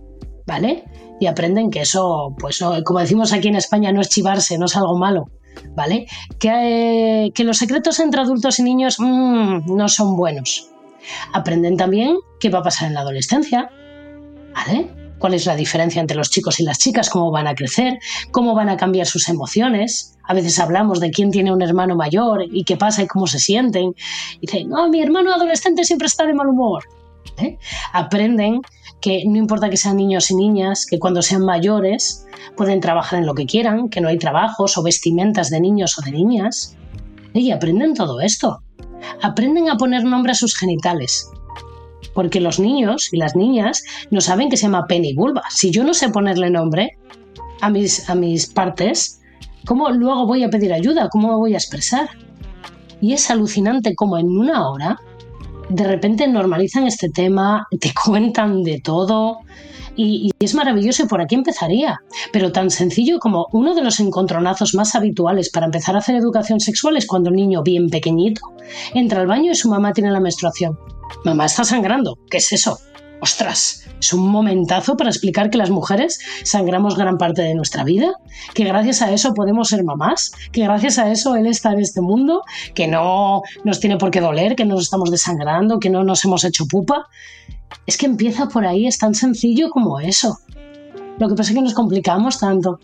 ¿vale? 0.45 0.83
Y 1.19 1.27
aprenden 1.27 1.69
que 1.69 1.81
eso, 1.81 2.35
pues 2.39 2.63
como 2.83 2.99
decimos 2.99 3.33
aquí 3.33 3.47
en 3.47 3.55
España, 3.55 3.91
no 3.91 4.01
es 4.01 4.09
chivarse, 4.09 4.57
no 4.57 4.65
es 4.65 4.75
algo 4.75 4.97
malo, 4.97 5.29
¿vale? 5.75 6.07
Que, 6.39 7.25
eh, 7.25 7.31
que 7.31 7.43
los 7.43 7.57
secretos 7.57 7.99
entre 7.99 8.21
adultos 8.21 8.59
y 8.59 8.63
niños 8.63 8.99
mm, 8.99 9.75
no 9.75 9.89
son 9.89 10.15
buenos. 10.15 10.69
Aprenden 11.33 11.77
también 11.77 12.17
qué 12.39 12.49
va 12.49 12.59
a 12.59 12.63
pasar 12.63 12.89
en 12.89 12.95
la 12.95 13.01
adolescencia, 13.01 13.69
¿vale? 14.53 14.96
Cuál 15.19 15.33
es 15.33 15.45
la 15.45 15.55
diferencia 15.55 15.99
entre 15.99 16.17
los 16.17 16.29
chicos 16.29 16.59
y 16.59 16.63
las 16.63 16.77
chicas, 16.77 17.09
cómo 17.09 17.31
van 17.31 17.47
a 17.47 17.55
crecer, 17.55 17.99
cómo 18.31 18.53
van 18.55 18.69
a 18.69 18.77
cambiar 18.77 19.07
sus 19.07 19.29
emociones. 19.29 20.17
A 20.23 20.33
veces 20.33 20.59
hablamos 20.59 20.99
de 20.99 21.11
quién 21.11 21.31
tiene 21.31 21.51
un 21.51 21.61
hermano 21.61 21.95
mayor 21.95 22.43
y 22.51 22.63
qué 22.63 22.77
pasa 22.77 23.03
y 23.03 23.07
cómo 23.07 23.27
se 23.27 23.39
sienten. 23.39 23.93
Y 24.39 24.47
dicen, 24.47 24.69
no, 24.69 24.89
mi 24.89 25.01
hermano 25.01 25.33
adolescente 25.33 25.83
siempre 25.83 26.07
está 26.07 26.25
de 26.25 26.33
mal 26.33 26.47
humor. 26.47 26.83
¿eh? 27.37 27.57
Aprenden 27.93 28.61
que 29.01 29.23
no 29.25 29.37
importa 29.37 29.69
que 29.69 29.77
sean 29.77 29.97
niños 29.97 30.31
y 30.31 30.35
niñas, 30.35 30.85
que 30.85 30.99
cuando 30.99 31.21
sean 31.21 31.45
mayores 31.45 32.25
pueden 32.55 32.79
trabajar 32.79 33.19
en 33.19 33.25
lo 33.25 33.35
que 33.35 33.45
quieran, 33.45 33.89
que 33.89 34.01
no 34.01 34.07
hay 34.07 34.17
trabajos 34.17 34.77
o 34.77 34.83
vestimentas 34.83 35.49
de 35.49 35.59
niños 35.59 35.97
o 35.97 36.01
de 36.01 36.11
niñas. 36.11 36.75
Y 37.33 37.51
aprenden 37.51 37.93
todo 37.93 38.19
esto. 38.21 38.63
Aprenden 39.21 39.69
a 39.69 39.77
poner 39.77 40.03
nombre 40.03 40.31
a 40.31 40.35
sus 40.35 40.57
genitales, 40.57 41.29
porque 42.13 42.39
los 42.41 42.59
niños 42.59 43.09
y 43.11 43.17
las 43.17 43.35
niñas 43.35 43.83
no 44.11 44.21
saben 44.21 44.49
que 44.49 44.57
se 44.57 44.63
llama 44.63 44.87
pene 44.87 45.09
y 45.09 45.15
vulva. 45.15 45.43
Si 45.49 45.71
yo 45.71 45.83
no 45.83 45.93
sé 45.93 46.09
ponerle 46.09 46.49
nombre 46.49 46.97
a 47.61 47.69
mis, 47.69 48.09
a 48.09 48.15
mis 48.15 48.47
partes, 48.47 49.21
¿cómo 49.65 49.89
luego 49.89 50.25
voy 50.25 50.43
a 50.43 50.49
pedir 50.49 50.73
ayuda? 50.73 51.09
¿Cómo 51.09 51.29
me 51.29 51.35
voy 51.35 51.53
a 51.53 51.57
expresar? 51.57 52.09
Y 53.01 53.13
es 53.13 53.29
alucinante 53.29 53.95
como 53.95 54.17
en 54.17 54.27
una 54.27 54.69
hora 54.69 54.97
de 55.69 55.83
repente 55.83 56.27
normalizan 56.27 56.87
este 56.87 57.09
tema, 57.09 57.67
te 57.79 57.93
cuentan 58.05 58.63
de 58.63 58.79
todo. 58.81 59.39
Y, 59.95 60.27
y, 60.27 60.45
es 60.45 60.53
maravilloso 60.53 61.03
y 61.03 61.07
por 61.07 61.21
aquí 61.21 61.33
empezaría. 61.33 61.99
Pero 62.31 62.51
tan 62.51 62.69
sencillo 62.69 63.19
como 63.19 63.47
uno 63.51 63.73
de 63.73 63.83
los 63.83 63.99
encontronazos 63.99 64.75
más 64.75 64.93
habituales 64.93 65.49
para 65.49 65.65
empezar 65.65 65.95
a 65.95 65.99
hacer 65.99 66.15
educación 66.15 66.59
sexual 66.59 66.97
es 66.97 67.07
cuando 67.07 67.31
un 67.31 67.35
niño 67.35 67.63
bien 67.63 67.89
pequeñito 67.89 68.41
entra 68.93 69.21
al 69.21 69.27
baño 69.27 69.51
y 69.51 69.55
su 69.55 69.69
mamá 69.69 69.93
tiene 69.93 70.11
la 70.11 70.19
menstruación. 70.19 70.77
Mamá 71.25 71.45
está 71.45 71.63
sangrando. 71.63 72.17
¿Qué 72.29 72.37
es 72.37 72.51
eso? 72.51 72.79
Ostras, 73.19 73.87
es 73.99 74.13
un 74.13 74.27
momentazo 74.29 74.95
para 74.95 75.09
explicar 75.09 75.49
que 75.49 75.57
las 75.57 75.71
mujeres 75.71 76.19
sangramos 76.43 76.95
gran 76.95 77.17
parte 77.17 77.41
de 77.41 77.55
nuestra 77.55 77.83
vida, 77.83 78.13
que 78.53 78.63
gracias 78.63 79.01
a 79.01 79.11
eso 79.11 79.33
podemos 79.33 79.69
ser 79.69 79.83
mamás, 79.83 80.31
que 80.51 80.61
gracias 80.63 80.99
a 80.99 81.11
eso 81.11 81.35
él 81.35 81.47
está 81.47 81.71
en 81.71 81.79
este 81.79 82.01
mundo, 82.01 82.43
que 82.75 82.87
no 82.87 83.41
nos 83.63 83.79
tiene 83.79 83.97
por 83.97 84.11
qué 84.11 84.21
doler, 84.21 84.55
que 84.55 84.65
no 84.65 84.75
nos 84.75 84.83
estamos 84.83 85.09
desangrando, 85.09 85.79
que 85.79 85.89
no 85.89 86.03
nos 86.03 86.23
hemos 86.25 86.43
hecho 86.43 86.67
pupa. 86.67 87.07
Es 87.87 87.97
que 87.97 88.05
empieza 88.05 88.49
por 88.49 88.67
ahí, 88.67 88.85
es 88.85 88.99
tan 88.99 89.15
sencillo 89.15 89.71
como 89.71 89.99
eso. 89.99 90.37
Lo 91.19 91.27
que 91.27 91.33
pasa 91.33 91.51
es 91.51 91.55
que 91.55 91.63
nos 91.63 91.73
complicamos 91.73 92.39
tanto. 92.39 92.79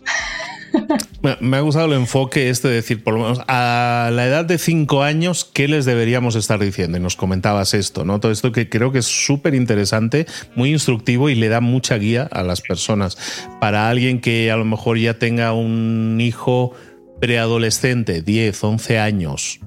Me 1.40 1.56
ha 1.56 1.60
gustado 1.60 1.86
el 1.86 1.92
enfoque 1.94 2.50
este 2.50 2.68
de 2.68 2.74
decir, 2.74 3.02
por 3.02 3.14
lo 3.14 3.20
menos 3.20 3.40
a 3.48 4.10
la 4.12 4.26
edad 4.26 4.44
de 4.44 4.58
cinco 4.58 5.02
años, 5.02 5.44
¿qué 5.44 5.68
les 5.68 5.84
deberíamos 5.84 6.36
estar 6.36 6.58
diciendo? 6.58 6.98
Y 6.98 7.00
nos 7.00 7.16
comentabas 7.16 7.74
esto, 7.74 8.04
¿no? 8.04 8.20
Todo 8.20 8.32
esto 8.32 8.52
que 8.52 8.68
creo 8.68 8.92
que 8.92 8.98
es 8.98 9.06
súper 9.06 9.54
interesante, 9.54 10.26
muy 10.54 10.70
instructivo 10.70 11.30
y 11.30 11.34
le 11.34 11.48
da 11.48 11.60
mucha 11.60 11.96
guía 11.96 12.28
a 12.30 12.42
las 12.42 12.60
personas. 12.60 13.16
Para 13.60 13.88
alguien 13.88 14.20
que 14.20 14.50
a 14.50 14.56
lo 14.56 14.64
mejor 14.64 14.98
ya 14.98 15.18
tenga 15.18 15.52
un 15.52 16.18
hijo 16.20 16.72
preadolescente, 17.20 18.22
10, 18.22 18.64
11 18.64 18.98
años, 18.98 19.60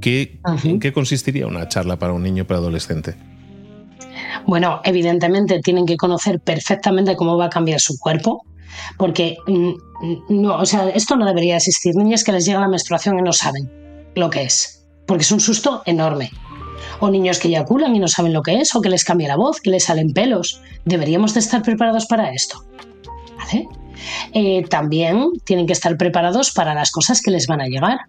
¿qué, 0.00 0.40
¿en 0.64 0.80
qué 0.80 0.92
consistiría 0.92 1.46
una 1.46 1.68
charla 1.68 1.98
para 1.98 2.12
un 2.12 2.22
niño 2.22 2.44
preadolescente? 2.46 3.14
Bueno, 4.46 4.80
evidentemente 4.84 5.60
tienen 5.60 5.86
que 5.86 5.96
conocer 5.96 6.40
perfectamente 6.40 7.16
cómo 7.16 7.36
va 7.36 7.46
a 7.46 7.50
cambiar 7.50 7.80
su 7.80 7.98
cuerpo, 7.98 8.44
porque 8.98 9.36
mm, 9.46 9.72
no, 10.28 10.56
o 10.56 10.66
sea, 10.66 10.88
esto 10.90 11.16
no 11.16 11.26
debería 11.26 11.56
existir. 11.56 11.94
Niñas 11.94 12.24
que 12.24 12.32
les 12.32 12.44
llega 12.44 12.60
la 12.60 12.68
menstruación 12.68 13.18
y 13.18 13.22
no 13.22 13.32
saben 13.32 13.70
lo 14.14 14.30
que 14.30 14.42
es, 14.42 14.84
porque 15.06 15.22
es 15.22 15.32
un 15.32 15.40
susto 15.40 15.82
enorme. 15.86 16.30
O 17.00 17.10
niños 17.10 17.38
que 17.38 17.48
eyaculan 17.48 17.94
y 17.96 17.98
no 17.98 18.08
saben 18.08 18.32
lo 18.32 18.42
que 18.42 18.60
es, 18.60 18.74
o 18.74 18.80
que 18.80 18.88
les 18.88 19.04
cambia 19.04 19.28
la 19.28 19.36
voz, 19.36 19.60
que 19.60 19.70
les 19.70 19.84
salen 19.84 20.12
pelos. 20.12 20.60
Deberíamos 20.84 21.34
de 21.34 21.40
estar 21.40 21.62
preparados 21.62 22.06
para 22.06 22.30
esto. 22.30 22.64
Eh, 24.32 24.64
también 24.68 25.30
tienen 25.44 25.66
que 25.66 25.72
estar 25.72 25.96
preparados 25.96 26.50
para 26.50 26.74
las 26.74 26.90
cosas 26.90 27.22
que 27.22 27.30
les 27.30 27.46
van 27.46 27.60
a 27.60 27.66
llegar. 27.66 28.00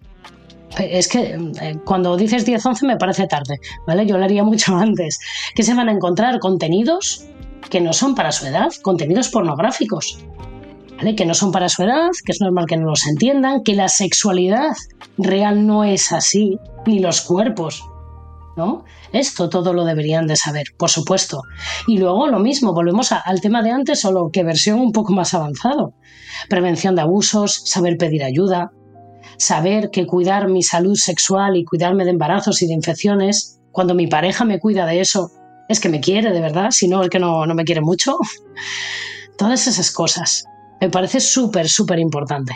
Es 0.78 1.08
que 1.08 1.38
eh, 1.60 1.76
cuando 1.84 2.16
dices 2.16 2.46
10-11 2.46 2.86
me 2.86 2.96
parece 2.96 3.26
tarde, 3.26 3.58
¿vale? 3.86 4.06
Yo 4.06 4.18
lo 4.18 4.24
haría 4.24 4.44
mucho 4.44 4.76
antes. 4.76 5.18
Que 5.54 5.62
se 5.62 5.74
van 5.74 5.88
a 5.88 5.92
encontrar 5.92 6.38
contenidos 6.38 7.24
que 7.70 7.80
no 7.80 7.92
son 7.92 8.14
para 8.14 8.32
su 8.32 8.46
edad, 8.46 8.68
contenidos 8.82 9.28
pornográficos 9.28 10.18
que 11.16 11.26
no 11.26 11.34
son 11.34 11.52
para 11.52 11.68
su 11.68 11.82
edad, 11.82 12.10
que 12.24 12.32
es 12.32 12.40
normal 12.40 12.66
que 12.66 12.76
no 12.76 12.86
los 12.86 13.06
entiendan, 13.06 13.62
que 13.62 13.74
la 13.74 13.88
sexualidad 13.88 14.72
real 15.18 15.66
no 15.66 15.84
es 15.84 16.12
así, 16.12 16.58
ni 16.86 16.98
los 16.98 17.20
cuerpos. 17.20 17.82
¿No? 18.56 18.84
Esto 19.12 19.50
todo 19.50 19.74
lo 19.74 19.84
deberían 19.84 20.26
de 20.26 20.34
saber, 20.34 20.68
por 20.78 20.88
supuesto. 20.88 21.42
Y 21.86 21.98
luego 21.98 22.26
lo 22.26 22.38
mismo, 22.38 22.72
volvemos 22.72 23.12
al 23.12 23.42
tema 23.42 23.62
de 23.62 23.70
antes, 23.70 24.00
solo 24.00 24.30
que 24.32 24.44
versión 24.44 24.80
un 24.80 24.92
poco 24.92 25.12
más 25.12 25.34
avanzado. 25.34 25.92
Prevención 26.48 26.94
de 26.94 27.02
abusos, 27.02 27.62
saber 27.66 27.98
pedir 27.98 28.24
ayuda, 28.24 28.72
saber 29.36 29.90
que 29.90 30.06
cuidar 30.06 30.48
mi 30.48 30.62
salud 30.62 30.94
sexual 30.94 31.56
y 31.56 31.64
cuidarme 31.64 32.04
de 32.04 32.12
embarazos 32.12 32.62
y 32.62 32.66
de 32.66 32.72
infecciones, 32.72 33.60
cuando 33.72 33.94
mi 33.94 34.06
pareja 34.06 34.46
me 34.46 34.58
cuida 34.58 34.86
de 34.86 35.00
eso, 35.00 35.30
es 35.68 35.80
que 35.80 35.90
me 35.90 36.00
quiere 36.00 36.32
de 36.32 36.40
verdad, 36.40 36.70
si 36.70 36.88
no, 36.88 37.02
es 37.02 37.10
que 37.10 37.18
no, 37.18 37.44
me 37.46 37.64
quiere 37.64 37.80
mucho. 37.80 38.16
Todas 39.36 39.66
esas 39.66 39.90
cosas. 39.90 40.44
Me 40.80 40.90
parece 40.90 41.20
súper, 41.20 41.68
súper 41.68 41.98
importante. 41.98 42.54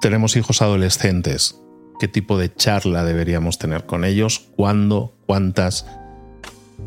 tenemos 0.00 0.36
hijos 0.36 0.62
adolescentes. 0.62 1.60
¿Qué 1.98 2.06
tipo 2.06 2.38
de 2.38 2.54
charla 2.54 3.04
deberíamos 3.04 3.58
tener 3.58 3.84
con 3.86 4.04
ellos? 4.04 4.46
¿Cuándo? 4.56 5.14
¿Cuántas? 5.26 5.86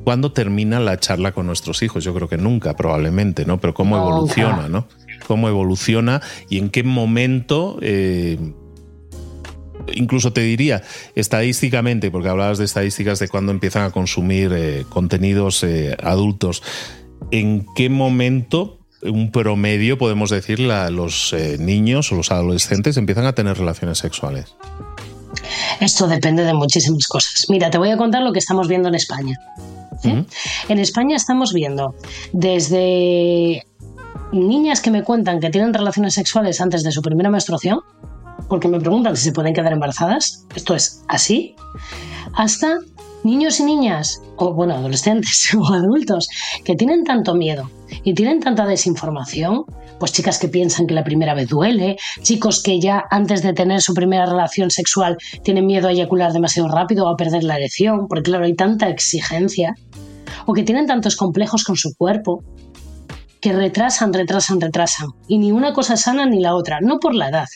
¿Cuándo 0.05 0.31
termina 0.31 0.79
la 0.79 0.99
charla 0.99 1.33
con 1.33 1.47
nuestros 1.47 1.83
hijos? 1.83 2.03
Yo 2.03 2.13
creo 2.13 2.29
que 2.29 2.37
nunca, 2.37 2.75
probablemente, 2.75 3.45
¿no? 3.45 3.59
Pero 3.59 3.73
cómo 3.73 3.97
evoluciona, 3.97 4.69
¿no? 4.69 4.87
¿Cómo 5.27 5.49
evoluciona 5.49 6.21
y 6.49 6.57
en 6.57 6.69
qué 6.69 6.83
momento 6.83 7.77
eh, 7.81 8.39
incluso 9.93 10.33
te 10.33 10.41
diría 10.41 10.81
estadísticamente, 11.15 12.11
porque 12.11 12.29
hablabas 12.29 12.57
de 12.57 12.65
estadísticas 12.65 13.19
de 13.19 13.27
cuando 13.27 13.51
empiezan 13.51 13.83
a 13.83 13.91
consumir 13.91 14.51
eh, 14.53 14.85
contenidos 14.89 15.63
eh, 15.63 15.95
adultos, 16.01 16.63
¿en 17.31 17.65
qué 17.75 17.89
momento 17.89 18.80
un 19.03 19.31
promedio, 19.31 19.97
podemos 19.97 20.29
decir, 20.29 20.59
los 20.59 21.33
eh, 21.33 21.57
niños 21.59 22.11
o 22.11 22.15
los 22.15 22.31
adolescentes 22.31 22.97
empiezan 22.97 23.25
a 23.25 23.33
tener 23.33 23.57
relaciones 23.57 23.97
sexuales? 23.97 24.55
Esto 25.79 26.07
depende 26.07 26.43
de 26.43 26.53
muchísimas 26.53 27.07
cosas. 27.07 27.45
Mira, 27.49 27.69
te 27.69 27.77
voy 27.77 27.89
a 27.89 27.97
contar 27.97 28.21
lo 28.21 28.31
que 28.31 28.39
estamos 28.39 28.67
viendo 28.67 28.89
en 28.89 28.95
España. 28.95 29.37
En 30.03 30.79
España 30.79 31.15
estamos 31.15 31.53
viendo 31.53 31.93
desde 32.33 33.67
niñas 34.31 34.81
que 34.81 34.89
me 34.89 35.03
cuentan 35.03 35.39
que 35.39 35.49
tienen 35.49 35.73
relaciones 35.73 36.15
sexuales 36.15 36.59
antes 36.59 36.83
de 36.83 36.91
su 36.91 37.01
primera 37.01 37.29
menstruación, 37.29 37.81
porque 38.49 38.67
me 38.67 38.79
preguntan 38.79 39.15
si 39.15 39.25
se 39.25 39.31
pueden 39.31 39.53
quedar 39.53 39.73
embarazadas, 39.73 40.45
esto 40.55 40.73
es 40.73 41.03
así, 41.07 41.55
hasta 42.33 42.79
niños 43.23 43.59
y 43.59 43.63
niñas, 43.63 44.21
o 44.37 44.53
bueno, 44.53 44.73
adolescentes 44.73 45.53
o 45.57 45.73
adultos, 45.73 46.27
que 46.63 46.75
tienen 46.75 47.03
tanto 47.03 47.35
miedo 47.35 47.69
y 48.03 48.13
tienen 48.13 48.39
tanta 48.39 48.65
desinformación, 48.65 49.63
pues 49.99 50.11
chicas 50.13 50.39
que 50.39 50.47
piensan 50.47 50.87
que 50.87 50.93
la 50.93 51.03
primera 51.03 51.33
vez 51.33 51.49
duele, 51.49 51.97
chicos 52.21 52.63
que 52.63 52.79
ya 52.79 53.03
antes 53.09 53.43
de 53.43 53.53
tener 53.53 53.81
su 53.81 53.93
primera 53.93 54.25
relación 54.25 54.71
sexual 54.71 55.17
tienen 55.43 55.65
miedo 55.65 55.87
a 55.87 55.91
eyacular 55.91 56.33
demasiado 56.33 56.69
rápido 56.69 57.05
o 57.05 57.09
a 57.09 57.17
perder 57.17 57.43
la 57.43 57.57
erección, 57.57 58.07
porque 58.07 58.23
claro, 58.23 58.45
hay 58.45 58.55
tanta 58.55 58.89
exigencia, 58.89 59.75
o 60.45 60.53
que 60.53 60.63
tienen 60.63 60.87
tantos 60.87 61.15
complejos 61.15 61.63
con 61.63 61.75
su 61.75 61.93
cuerpo, 61.95 62.43
que 63.41 63.53
retrasan, 63.53 64.13
retrasan, 64.13 64.61
retrasan. 64.61 65.09
Y 65.27 65.39
ni 65.39 65.51
una 65.51 65.73
cosa 65.73 65.97
sana 65.97 66.25
ni 66.25 66.39
la 66.39 66.55
otra, 66.55 66.79
no 66.81 66.99
por 66.99 67.15
la 67.15 67.29
edad, 67.29 67.47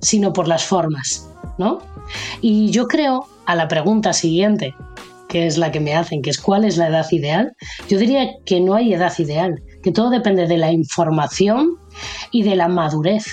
sino 0.00 0.32
por 0.32 0.46
las 0.46 0.64
formas, 0.64 1.28
¿no? 1.58 1.78
Y 2.40 2.70
yo 2.70 2.86
creo, 2.86 3.26
a 3.46 3.54
la 3.54 3.68
pregunta 3.68 4.12
siguiente, 4.12 4.74
que 5.28 5.46
es 5.46 5.56
la 5.56 5.70
que 5.70 5.80
me 5.80 5.94
hacen, 5.94 6.22
que 6.22 6.30
es 6.30 6.38
cuál 6.38 6.64
es 6.64 6.76
la 6.76 6.88
edad 6.88 7.06
ideal, 7.10 7.52
yo 7.88 7.98
diría 7.98 8.28
que 8.44 8.60
no 8.60 8.74
hay 8.74 8.92
edad 8.92 9.12
ideal, 9.18 9.62
que 9.82 9.92
todo 9.92 10.10
depende 10.10 10.46
de 10.46 10.58
la 10.58 10.72
información 10.72 11.76
y 12.30 12.42
de 12.42 12.56
la 12.56 12.68
madurez. 12.68 13.24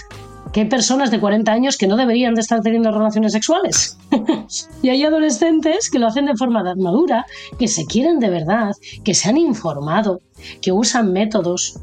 Que 0.53 0.61
hay 0.61 0.69
personas 0.69 1.11
de 1.11 1.19
40 1.19 1.51
años 1.51 1.77
que 1.77 1.87
no 1.87 1.97
deberían 1.97 2.33
de 2.33 2.41
estar 2.41 2.61
teniendo 2.61 2.91
relaciones 2.91 3.33
sexuales. 3.33 3.97
y 4.81 4.89
hay 4.89 5.03
adolescentes 5.03 5.89
que 5.89 5.99
lo 5.99 6.07
hacen 6.07 6.25
de 6.25 6.35
forma 6.35 6.63
madura, 6.75 7.25
que 7.59 7.67
se 7.67 7.85
quieren 7.85 8.19
de 8.19 8.29
verdad, 8.29 8.71
que 9.03 9.13
se 9.13 9.29
han 9.29 9.37
informado, 9.37 10.21
que 10.61 10.71
usan 10.71 11.11
métodos. 11.11 11.79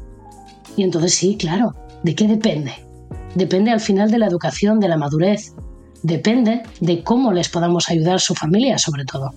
Y 0.75 0.83
entonces 0.83 1.13
sí, 1.13 1.37
claro, 1.37 1.73
¿de 2.03 2.15
qué 2.15 2.27
depende? 2.27 2.73
Depende 3.35 3.71
al 3.71 3.81
final 3.81 4.09
de 4.09 4.17
la 4.17 4.27
educación, 4.27 4.79
de 4.79 4.87
la 4.87 4.97
madurez. 4.97 5.53
Depende 6.01 6.63
de 6.79 7.03
cómo 7.03 7.33
les 7.33 7.49
podamos 7.49 7.89
ayudar 7.89 8.19
su 8.19 8.33
familia, 8.33 8.77
sobre 8.77 9.05
todo. 9.05 9.33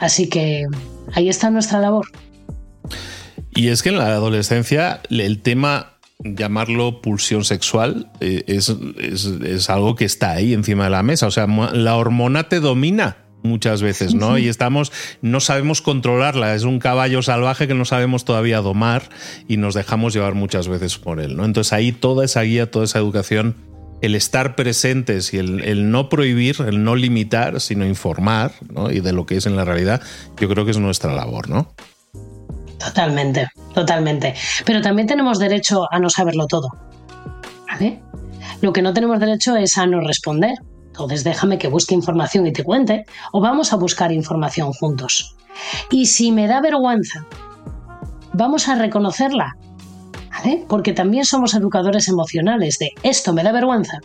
Así 0.00 0.28
que 0.28 0.66
ahí 1.14 1.28
está 1.28 1.50
nuestra 1.50 1.80
labor. 1.80 2.06
Y 3.54 3.68
es 3.68 3.82
que 3.82 3.88
en 3.90 3.98
la 3.98 4.06
adolescencia 4.06 5.00
el 5.10 5.42
tema 5.42 5.94
llamarlo 6.22 7.00
pulsión 7.00 7.44
sexual 7.44 8.10
eh, 8.20 8.44
es, 8.46 9.70
algo 9.70 9.94
que 9.94 10.04
está 10.04 10.32
ahí 10.32 10.52
encima 10.52 10.84
de 10.84 10.90
la 10.90 11.02
mesa. 11.02 11.26
O 11.26 11.30
sea, 11.30 11.46
la 11.46 11.96
hormona 11.96 12.48
te 12.48 12.60
domina 12.60 13.16
muchas 13.42 13.80
veces, 13.80 14.14
¿no? 14.14 14.36
Y 14.36 14.48
estamos, 14.48 14.92
no 15.22 15.40
sabemos 15.40 15.80
controlarla, 15.80 16.54
es 16.54 16.64
un 16.64 16.78
caballo 16.78 17.22
salvaje 17.22 17.66
que 17.66 17.74
no 17.74 17.86
sabemos 17.86 18.26
todavía 18.26 18.60
domar 18.60 19.08
y 19.48 19.56
nos 19.56 19.74
dejamos 19.74 20.12
llevar 20.12 20.34
muchas 20.34 20.68
veces 20.68 20.98
por 20.98 21.20
él, 21.20 21.36
¿no? 21.36 21.46
Entonces 21.46 21.72
ahí 21.72 21.90
toda 21.92 22.26
esa 22.26 22.42
guía, 22.42 22.70
toda 22.70 22.84
esa 22.84 22.98
educación 22.98 23.56
el 24.02 24.14
estar 24.14 24.56
presentes 24.56 25.34
y 25.34 25.38
el, 25.38 25.90
no 25.90 26.08
prohibir, 26.08 26.56
el 26.66 26.84
no 26.84 26.96
limitar, 26.96 27.60
sino 27.60 27.84
informar, 27.84 28.52
¿no? 28.72 28.90
Y 28.90 29.00
de 29.00 29.12
lo 29.12 29.26
que 29.26 29.36
es 29.36 29.46
en 29.46 29.56
la 29.56 29.64
realidad, 29.64 30.00
yo 30.38 30.48
creo 30.48 30.64
que 30.64 30.70
es 30.70 30.78
nuestra 30.78 31.14
labor, 31.14 31.48
¿no? 31.48 31.72
Totalmente, 32.80 33.48
totalmente. 33.74 34.34
Pero 34.64 34.80
también 34.80 35.06
tenemos 35.06 35.38
derecho 35.38 35.86
a 35.92 35.98
no 35.98 36.08
saberlo 36.08 36.46
todo. 36.46 36.70
¿Vale? 37.68 38.02
Lo 38.60 38.72
que 38.72 38.82
no 38.82 38.92
tenemos 38.92 39.20
derecho 39.20 39.56
es 39.56 39.76
a 39.78 39.86
no 39.86 40.00
responder. 40.00 40.54
Entonces 40.86 41.22
déjame 41.24 41.58
que 41.58 41.68
busque 41.68 41.94
información 41.94 42.46
y 42.46 42.52
te 42.52 42.64
cuente, 42.64 43.04
o 43.32 43.40
vamos 43.40 43.72
a 43.72 43.76
buscar 43.76 44.12
información 44.12 44.72
juntos. 44.72 45.36
Y 45.90 46.06
si 46.06 46.32
me 46.32 46.46
da 46.46 46.60
vergüenza, 46.60 47.26
vamos 48.32 48.68
a 48.68 48.74
reconocerla 48.74 49.56
porque 50.68 50.92
también 50.92 51.24
somos 51.24 51.54
educadores 51.54 52.08
emocionales 52.08 52.78
de 52.78 52.92
esto 53.02 53.32
me 53.32 53.42
da 53.42 53.52
vergüenza, 53.52 53.98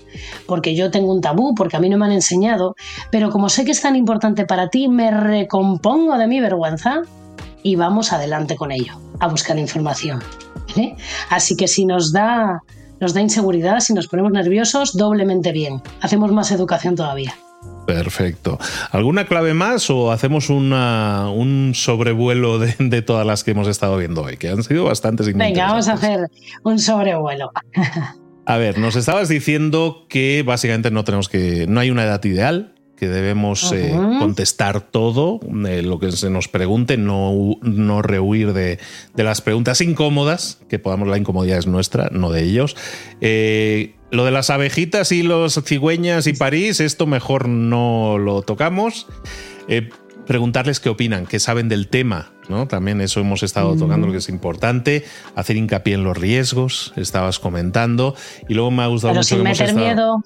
porque 0.47 0.75
yo 0.75 0.91
tengo 0.91 1.13
un 1.13 1.21
tabú, 1.21 1.55
porque 1.55 1.77
a 1.77 1.79
mí 1.79 1.89
no 1.89 1.97
me 1.97 2.05
han 2.05 2.11
enseñado, 2.11 2.75
pero 3.11 3.29
como 3.29 3.49
sé 3.49 3.65
que 3.65 3.71
es 3.71 3.81
tan 3.81 3.95
importante 3.95 4.45
para 4.45 4.69
ti, 4.69 4.87
me 4.87 5.11
recompongo 5.11 6.17
de 6.17 6.27
mi 6.27 6.39
vergüenza 6.41 7.01
y 7.65 7.75
vamos 7.75 8.13
adelante 8.13 8.55
con 8.55 8.71
ello, 8.71 8.93
a 9.19 9.27
buscar 9.27 9.57
información. 9.57 10.21
Así 11.31 11.57
que 11.57 11.67
si 11.67 11.83
nos 11.83 12.13
da, 12.13 12.61
nos 12.99 13.15
da 13.15 13.21
inseguridad, 13.21 13.79
si 13.79 13.91
nos 13.95 14.07
ponemos 14.07 14.31
nerviosos, 14.31 14.95
doblemente 14.95 15.51
bien. 15.51 15.81
Hacemos 15.99 16.31
más 16.31 16.51
educación 16.51 16.95
todavía. 16.95 17.33
Perfecto. 17.87 18.59
¿Alguna 18.91 19.25
clave 19.25 19.55
más 19.55 19.89
o 19.89 20.11
hacemos 20.11 20.51
un 20.51 21.71
sobrevuelo 21.73 22.59
de, 22.59 23.01
todas 23.01 23.25
las 23.25 23.43
que 23.43 23.51
hemos 23.51 23.67
estado 23.67 23.97
viendo 23.97 24.21
hoy? 24.21 24.37
Que 24.37 24.49
han 24.49 24.61
sido 24.61 24.83
bastantes 24.83 25.33
Venga, 25.33 25.65
vamos 25.65 25.87
a 25.87 25.93
hacer 25.93 26.29
un 26.63 26.77
sobrevuelo. 26.77 27.51
A 28.45 28.57
ver, 28.57 28.77
nos 28.77 28.95
estabas 28.95 29.27
diciendo 29.27 30.05
que 30.07 30.43
básicamente 30.45 30.91
no 30.91 31.03
tenemos 31.03 31.29
que. 31.29 31.65
no 31.67 31.79
hay 31.79 31.89
una 31.89 32.03
edad 32.03 32.23
ideal, 32.25 32.74
que 32.95 33.07
debemos 33.07 33.71
eh, 33.73 33.91
contestar 34.19 34.81
todo, 34.81 35.39
eh, 35.67 35.81
lo 35.81 35.99
que 35.99 36.11
se 36.11 36.29
nos 36.29 36.47
pregunte, 36.47 36.97
no, 36.97 37.57
no 37.61 38.01
rehuir 38.01 38.53
de, 38.53 38.79
las 39.15 39.41
preguntas 39.41 39.81
incómodas, 39.81 40.59
que 40.69 40.79
podamos, 40.79 41.07
la 41.07 41.17
incomodidad 41.17 41.57
es 41.57 41.67
nuestra, 41.67 42.09
no 42.11 42.31
de 42.31 42.43
ellos. 42.43 42.75
Eh, 43.21 43.95
lo 44.11 44.23
de 44.23 44.31
las 44.31 44.49
abejitas 44.49 45.11
y 45.11 45.23
los 45.23 45.55
cigüeñas 45.65 46.27
y 46.27 46.33
París, 46.33 46.79
esto 46.79 47.05
mejor 47.05 47.49
no 47.49 48.17
lo 48.17 48.41
tocamos. 48.43 49.07
preguntarles 50.25 50.79
qué 50.79 50.89
opinan, 50.89 51.25
qué 51.25 51.39
saben 51.39 51.67
del 51.67 51.87
tema, 51.87 52.31
¿no? 52.49 52.67
También 52.67 53.01
eso 53.01 53.19
hemos 53.19 53.43
estado 53.43 53.75
tocando, 53.75 54.07
lo 54.07 54.13
que 54.13 54.19
es 54.19 54.29
importante. 54.29 55.03
Hacer 55.35 55.57
hincapié 55.57 55.95
en 55.95 56.03
los 56.03 56.17
riesgos, 56.17 56.93
estabas 56.95 57.39
comentando. 57.39 58.15
Y 58.47 58.53
luego 58.53 58.71
me 58.71 58.83
ha 58.83 58.87
gustado 58.87 59.13
Pero 59.13 59.23
Sin 59.23 59.43
meter 59.43 59.73
miedo. 59.73 60.23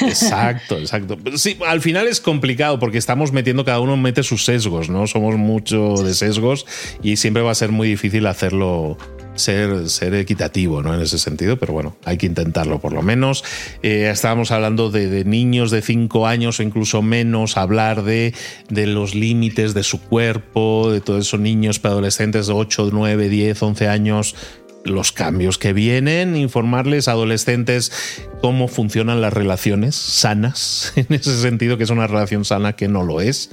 Exacto, 0.00 0.78
exacto. 0.78 1.18
Sí, 1.36 1.58
al 1.66 1.80
final 1.80 2.06
es 2.06 2.20
complicado 2.20 2.78
porque 2.78 2.98
estamos 2.98 3.32
metiendo, 3.32 3.64
cada 3.64 3.80
uno 3.80 3.96
mete 3.96 4.22
sus 4.22 4.44
sesgos, 4.44 4.88
¿no? 4.88 5.06
Somos 5.06 5.36
mucho 5.36 5.94
de 6.02 6.14
sesgos 6.14 6.66
y 7.02 7.16
siempre 7.16 7.42
va 7.42 7.50
a 7.50 7.54
ser 7.54 7.70
muy 7.70 7.88
difícil 7.88 8.26
hacerlo 8.26 8.96
ser, 9.34 9.88
ser 9.88 10.14
equitativo 10.14 10.82
¿no? 10.82 10.94
en 10.94 11.00
ese 11.00 11.18
sentido, 11.18 11.58
pero 11.58 11.72
bueno, 11.72 11.96
hay 12.04 12.16
que 12.16 12.26
intentarlo 12.26 12.80
por 12.80 12.92
lo 12.92 13.02
menos. 13.02 13.44
Eh, 13.82 14.08
estábamos 14.10 14.50
hablando 14.50 14.90
de, 14.90 15.24
niños 15.24 15.70
de 15.70 15.82
5 15.82 16.26
años 16.26 16.60
o 16.60 16.62
incluso 16.62 17.02
menos, 17.02 17.56
hablar 17.56 18.02
de, 18.04 18.34
de 18.68 18.86
los 18.86 19.14
límites 19.14 19.74
de 19.74 19.82
su 19.82 20.00
cuerpo, 20.00 20.90
de 20.90 21.00
todos 21.00 21.26
esos 21.26 21.40
niños, 21.40 21.80
adolescentes 21.82 22.46
de 22.46 22.52
8, 22.52 22.90
9, 22.92 23.28
10, 23.28 23.62
11 23.62 23.88
años 23.88 24.36
los 24.84 25.12
cambios 25.12 25.58
que 25.58 25.72
vienen, 25.72 26.36
informarles 26.36 27.08
a 27.08 27.12
adolescentes 27.12 27.92
cómo 28.40 28.68
funcionan 28.68 29.20
las 29.20 29.32
relaciones 29.32 29.94
sanas, 29.94 30.92
en 30.96 31.06
ese 31.10 31.40
sentido 31.40 31.78
que 31.78 31.84
es 31.84 31.90
una 31.90 32.06
relación 32.06 32.44
sana 32.44 32.74
que 32.74 32.88
no 32.88 33.02
lo 33.02 33.20
es, 33.20 33.50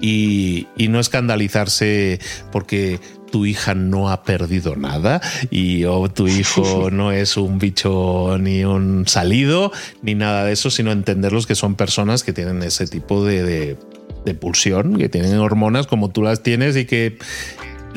y, 0.00 0.68
no 0.88 1.00
escandalizarse 1.00 2.20
porque 2.52 3.00
tu 3.32 3.44
hija 3.44 3.74
no 3.74 4.10
ha 4.10 4.22
perdido 4.22 4.76
nada 4.76 5.20
y 5.50 5.84
o 5.84 6.08
tu 6.08 6.28
hijo 6.28 6.90
no 6.92 7.10
es 7.10 7.36
un 7.36 7.58
bicho 7.58 8.38
ni 8.38 8.64
un 8.64 9.08
salido 9.08 9.72
ni 10.02 10.14
nada 10.14 10.44
de 10.44 10.52
eso, 10.52 10.70
sino 10.70 10.92
entenderlos 10.92 11.46
que 11.46 11.56
son 11.56 11.74
personas 11.74 12.22
que 12.22 12.32
tienen 12.32 12.62
ese 12.62 12.86
tipo 12.86 13.24
de, 13.24 13.76
de 14.24 14.34
pulsión, 14.34 14.96
que 14.96 15.08
tienen 15.08 15.38
hormonas 15.38 15.86
como 15.86 16.10
tú 16.10 16.22
las 16.22 16.42
tienes 16.42 16.76
y 16.76 16.84
que 16.84 17.18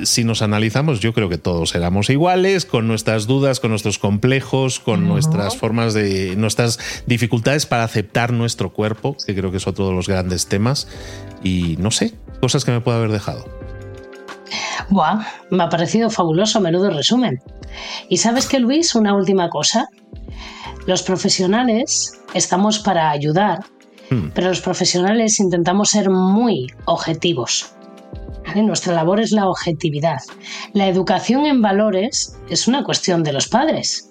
si 0.03 0.23
nos 0.23 0.41
analizamos, 0.41 0.99
yo 0.99 1.13
creo 1.13 1.29
que 1.29 1.37
todos 1.37 1.75
éramos 1.75 2.09
iguales, 2.09 2.65
con 2.65 2.87
nuestras 2.87 3.27
dudas, 3.27 3.59
con 3.59 3.71
nuestros 3.71 3.99
complejos, 3.99 4.79
con 4.79 5.07
nuestras 5.07 5.57
formas 5.57 5.93
de. 5.93 6.35
nuestras 6.35 6.79
dificultades 7.05 7.65
para 7.65 7.83
aceptar 7.83 8.33
nuestro 8.33 8.73
cuerpo, 8.73 9.15
que 9.25 9.35
creo 9.35 9.51
que 9.51 9.57
es 9.57 9.67
otro 9.67 9.87
de 9.87 9.93
los 9.93 10.07
grandes 10.07 10.47
temas. 10.47 10.87
Y 11.43 11.77
no 11.77 11.91
sé, 11.91 12.13
cosas 12.41 12.65
que 12.65 12.71
me 12.71 12.81
puedo 12.81 12.97
haber 12.97 13.11
dejado. 13.11 13.45
Buah, 14.89 15.25
me 15.51 15.63
ha 15.63 15.69
parecido 15.69 16.09
fabuloso, 16.09 16.59
menudo 16.59 16.89
resumen. 16.89 17.41
Y 18.07 18.17
sabes 18.17 18.47
que, 18.47 18.59
Luis, 18.59 18.95
una 18.95 19.15
última 19.15 19.49
cosa. 19.49 19.87
Los 20.87 21.03
profesionales 21.03 22.19
estamos 22.33 22.79
para 22.79 23.11
ayudar, 23.11 23.65
hmm. 24.09 24.29
pero 24.33 24.49
los 24.49 24.61
profesionales 24.61 25.39
intentamos 25.39 25.89
ser 25.89 26.09
muy 26.09 26.67
objetivos. 26.85 27.73
Nuestra 28.55 28.93
labor 28.93 29.19
es 29.19 29.31
la 29.31 29.47
objetividad. 29.47 30.19
La 30.73 30.87
educación 30.87 31.45
en 31.45 31.61
valores 31.61 32.37
es 32.49 32.67
una 32.67 32.83
cuestión 32.83 33.23
de 33.23 33.33
los 33.33 33.47
padres. 33.47 34.09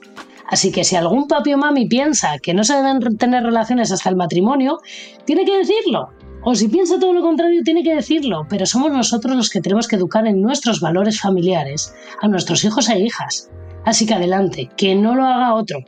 Así 0.48 0.72
que 0.72 0.84
si 0.84 0.96
algún 0.96 1.28
papi 1.28 1.52
o 1.52 1.58
mami 1.58 1.86
piensa 1.86 2.38
que 2.38 2.54
no 2.54 2.64
se 2.64 2.74
deben 2.74 3.18
tener 3.18 3.42
relaciones 3.42 3.92
hasta 3.92 4.08
el 4.08 4.16
matrimonio, 4.16 4.78
tiene 5.26 5.44
que 5.44 5.58
decirlo. 5.58 6.08
O 6.42 6.54
si 6.54 6.68
piensa 6.68 6.98
todo 6.98 7.12
lo 7.12 7.20
contrario, 7.20 7.62
tiene 7.62 7.82
que 7.82 7.94
decirlo. 7.94 8.46
Pero 8.48 8.64
somos 8.64 8.90
nosotros 8.92 9.36
los 9.36 9.50
que 9.50 9.60
tenemos 9.60 9.88
que 9.88 9.96
educar 9.96 10.26
en 10.26 10.40
nuestros 10.40 10.80
valores 10.80 11.20
familiares 11.20 11.94
a 12.22 12.28
nuestros 12.28 12.64
hijos 12.64 12.88
e 12.88 12.98
hijas. 12.98 13.50
Así 13.84 14.06
que 14.06 14.14
adelante, 14.14 14.70
que 14.76 14.94
no 14.94 15.14
lo 15.14 15.24
haga 15.24 15.54
otro. 15.54 15.80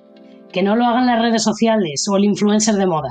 Que 0.52 0.62
no 0.62 0.76
lo 0.76 0.84
hagan 0.84 1.06
las 1.06 1.22
redes 1.22 1.42
sociales 1.42 2.06
o 2.08 2.16
el 2.16 2.24
influencer 2.24 2.74
de 2.74 2.86
moda. 2.86 3.10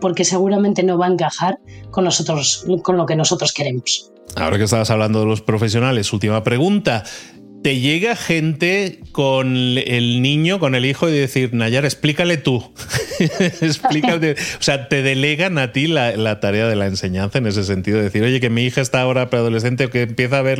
Porque 0.00 0.24
seguramente 0.24 0.82
no 0.82 0.98
va 0.98 1.06
a 1.06 1.10
encajar 1.10 1.58
con, 1.90 2.04
nosotros, 2.04 2.66
con 2.82 2.96
lo 2.96 3.06
que 3.06 3.16
nosotros 3.16 3.52
queremos. 3.52 4.12
Ahora 4.36 4.58
que 4.58 4.64
estabas 4.64 4.90
hablando 4.90 5.20
de 5.20 5.26
los 5.26 5.42
profesionales, 5.42 6.12
última 6.12 6.42
pregunta. 6.42 7.04
¿Te 7.62 7.78
llega 7.78 8.16
gente 8.16 9.00
con 9.12 9.54
el 9.54 10.22
niño, 10.22 10.58
con 10.60 10.74
el 10.74 10.86
hijo, 10.86 11.10
y 11.10 11.12
decir, 11.12 11.52
Nayar, 11.52 11.84
explícale 11.84 12.38
tú 12.38 12.72
Explícate. 13.60 14.32
O 14.32 14.62
sea, 14.62 14.88
te 14.88 15.02
delegan 15.02 15.58
a 15.58 15.72
ti 15.72 15.86
la, 15.86 16.40
tarea 16.40 16.66
de 16.66 16.76
la 16.76 16.86
enseñanza 16.86 17.38
en 17.38 17.46
ese 17.46 17.64
sentido. 17.64 17.98
De 17.98 18.04
decir, 18.04 18.22
oye, 18.22 18.40
que 18.40 18.50
mi 18.50 18.64
hija 18.64 18.80
está 18.80 19.00
ahora 19.02 19.28
preadolescente 19.30 19.84
o 19.84 19.90
que 19.90 20.02
empieza 20.02 20.38
a 20.38 20.42
ver, 20.42 20.58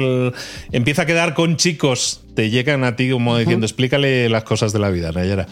empieza 0.73 1.03
a 1.03 1.07
quedar 1.07 1.35
con 1.35 1.57
chicos, 1.57 2.23
te 2.35 2.51
llegan 2.51 2.85
a 2.85 2.97
ti 2.97 3.11
como 3.11 3.37
diciendo, 3.39 3.67
explícale 3.67 4.29
las 4.29 4.45
cosas 4.45 4.73
de 4.73 4.79
la 4.79 4.91
vida, 4.91 5.13
Nayara. 5.13 5.47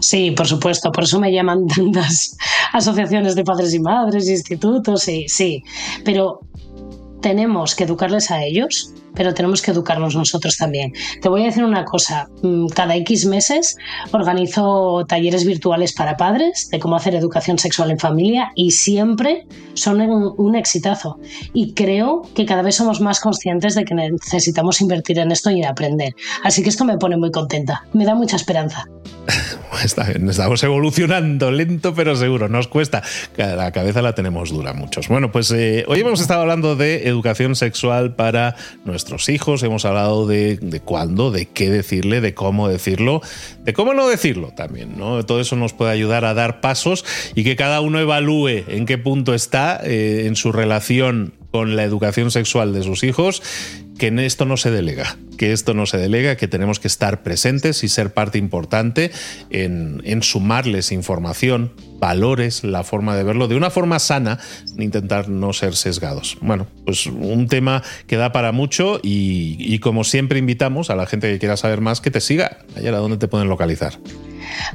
Sí, 0.00 0.30
por 0.32 0.46
supuesto, 0.46 0.92
por 0.92 1.04
eso 1.04 1.20
me 1.20 1.32
llaman 1.32 1.66
tantas 1.74 2.36
asociaciones 2.72 3.34
de 3.34 3.44
padres 3.44 3.74
y 3.74 3.80
madres, 3.80 4.28
institutos, 4.28 5.02
sí, 5.02 5.26
sí. 5.28 5.62
Pero 6.04 6.40
tenemos 7.20 7.74
que 7.74 7.84
educarles 7.84 8.30
a 8.30 8.42
ellos, 8.44 8.92
pero 9.14 9.34
tenemos 9.34 9.62
que 9.62 9.72
educarnos 9.72 10.14
nosotros 10.14 10.56
también. 10.56 10.92
Te 11.20 11.28
voy 11.28 11.42
a 11.42 11.46
decir 11.46 11.64
una 11.64 11.84
cosa, 11.84 12.28
mm, 12.42 12.68
cada 12.68 12.94
X 12.96 13.26
meses 13.26 13.76
organizo 14.12 15.04
talleres 15.08 15.44
virtuales 15.44 15.92
para 15.92 16.16
padres 16.16 16.68
de 16.70 16.78
cómo 16.78 16.96
hacer 16.96 17.14
educación 17.14 17.58
sexual 17.58 17.90
en 17.90 17.98
familia 17.98 18.52
y 18.54 18.70
siempre 18.70 19.46
son 19.74 20.00
un, 20.00 20.34
un 20.36 20.54
exitazo. 20.54 21.18
Y 21.52 21.74
creo 21.74 22.22
que 22.34 22.46
cada 22.46 22.62
vez 22.62 22.76
somos 22.76 23.00
más 23.00 23.20
conscientes 23.20 23.74
de 23.74 23.84
que 23.84 23.94
necesitamos 23.94 24.80
invertir 24.80 25.18
en 25.18 25.32
esto 25.32 25.50
y 25.50 25.60
en 25.60 25.66
aprender. 25.66 26.14
Así 26.44 26.62
que 26.62 26.68
esto 26.68 26.84
me 26.84 26.98
pone 26.98 27.16
muy 27.16 27.30
contenta, 27.30 27.84
me 27.92 28.04
da 28.04 28.14
mucha 28.14 28.36
esperanza. 28.36 28.84
Estamos 30.28 30.62
evolucionando, 30.62 31.50
lento 31.50 31.94
pero 31.94 32.16
seguro, 32.16 32.48
nos 32.48 32.68
cuesta. 32.68 33.02
La 33.36 33.70
cabeza 33.72 34.02
la 34.02 34.14
tenemos 34.14 34.50
dura 34.50 34.72
muchos. 34.72 35.08
Bueno, 35.08 35.30
pues 35.30 35.50
eh, 35.50 35.84
hoy 35.88 36.00
hemos 36.00 36.20
estado 36.20 36.42
hablando 36.42 36.76
de 36.76 37.08
educación 37.08 37.56
sexual 37.56 38.14
para 38.14 38.56
nuestros 38.84 39.28
hijos, 39.28 39.62
hemos 39.62 39.84
hablado 39.84 40.26
de, 40.26 40.56
de 40.56 40.80
cuándo, 40.80 41.30
de 41.30 41.46
qué 41.46 41.70
decirle, 41.70 42.20
de 42.20 42.34
cómo 42.34 42.68
decirlo, 42.68 43.20
de 43.64 43.72
cómo 43.72 43.94
no 43.94 44.08
decirlo 44.08 44.52
también, 44.54 44.96
¿no? 44.96 45.24
Todo 45.24 45.40
eso 45.40 45.56
nos 45.56 45.72
puede 45.72 45.92
ayudar 45.92 46.24
a 46.24 46.34
dar 46.34 46.60
pasos 46.60 47.04
y 47.34 47.44
que 47.44 47.56
cada 47.56 47.80
uno 47.80 48.00
evalúe 48.00 48.64
en 48.68 48.86
qué 48.86 48.98
punto 48.98 49.34
está 49.34 49.80
eh, 49.84 50.24
en 50.26 50.36
su 50.36 50.52
relación 50.52 51.34
con 51.50 51.76
la 51.76 51.84
educación 51.84 52.30
sexual 52.30 52.72
de 52.72 52.82
sus 52.82 53.02
hijos 53.04 53.42
que 53.98 54.06
en 54.06 54.18
esto 54.18 54.44
no 54.44 54.56
se 54.56 54.70
delega, 54.70 55.16
que 55.36 55.52
esto 55.52 55.74
no 55.74 55.86
se 55.86 55.98
delega, 55.98 56.36
que 56.36 56.48
tenemos 56.48 56.80
que 56.80 56.88
estar 56.88 57.22
presentes 57.22 57.84
y 57.84 57.88
ser 57.88 58.12
parte 58.14 58.38
importante 58.38 59.10
en, 59.50 60.00
en 60.04 60.22
sumarles 60.22 60.92
información, 60.92 61.72
valores, 61.98 62.64
la 62.64 62.84
forma 62.84 63.16
de 63.16 63.24
verlo 63.24 63.48
de 63.48 63.56
una 63.56 63.70
forma 63.70 63.98
sana, 63.98 64.38
intentar 64.78 65.28
no 65.28 65.52
ser 65.52 65.74
sesgados. 65.74 66.38
Bueno, 66.40 66.66
pues 66.84 67.06
un 67.06 67.48
tema 67.48 67.82
que 68.06 68.16
da 68.16 68.32
para 68.32 68.52
mucho 68.52 69.00
y, 69.02 69.56
y 69.58 69.80
como 69.80 70.04
siempre 70.04 70.38
invitamos 70.38 70.90
a 70.90 70.96
la 70.96 71.06
gente 71.06 71.30
que 71.30 71.38
quiera 71.38 71.56
saber 71.56 71.80
más 71.80 72.00
que 72.00 72.10
te 72.10 72.20
siga. 72.20 72.58
Ayer, 72.76 72.94
¿a 72.94 72.98
dónde 72.98 73.18
te 73.18 73.28
pueden 73.28 73.48
localizar? 73.48 73.98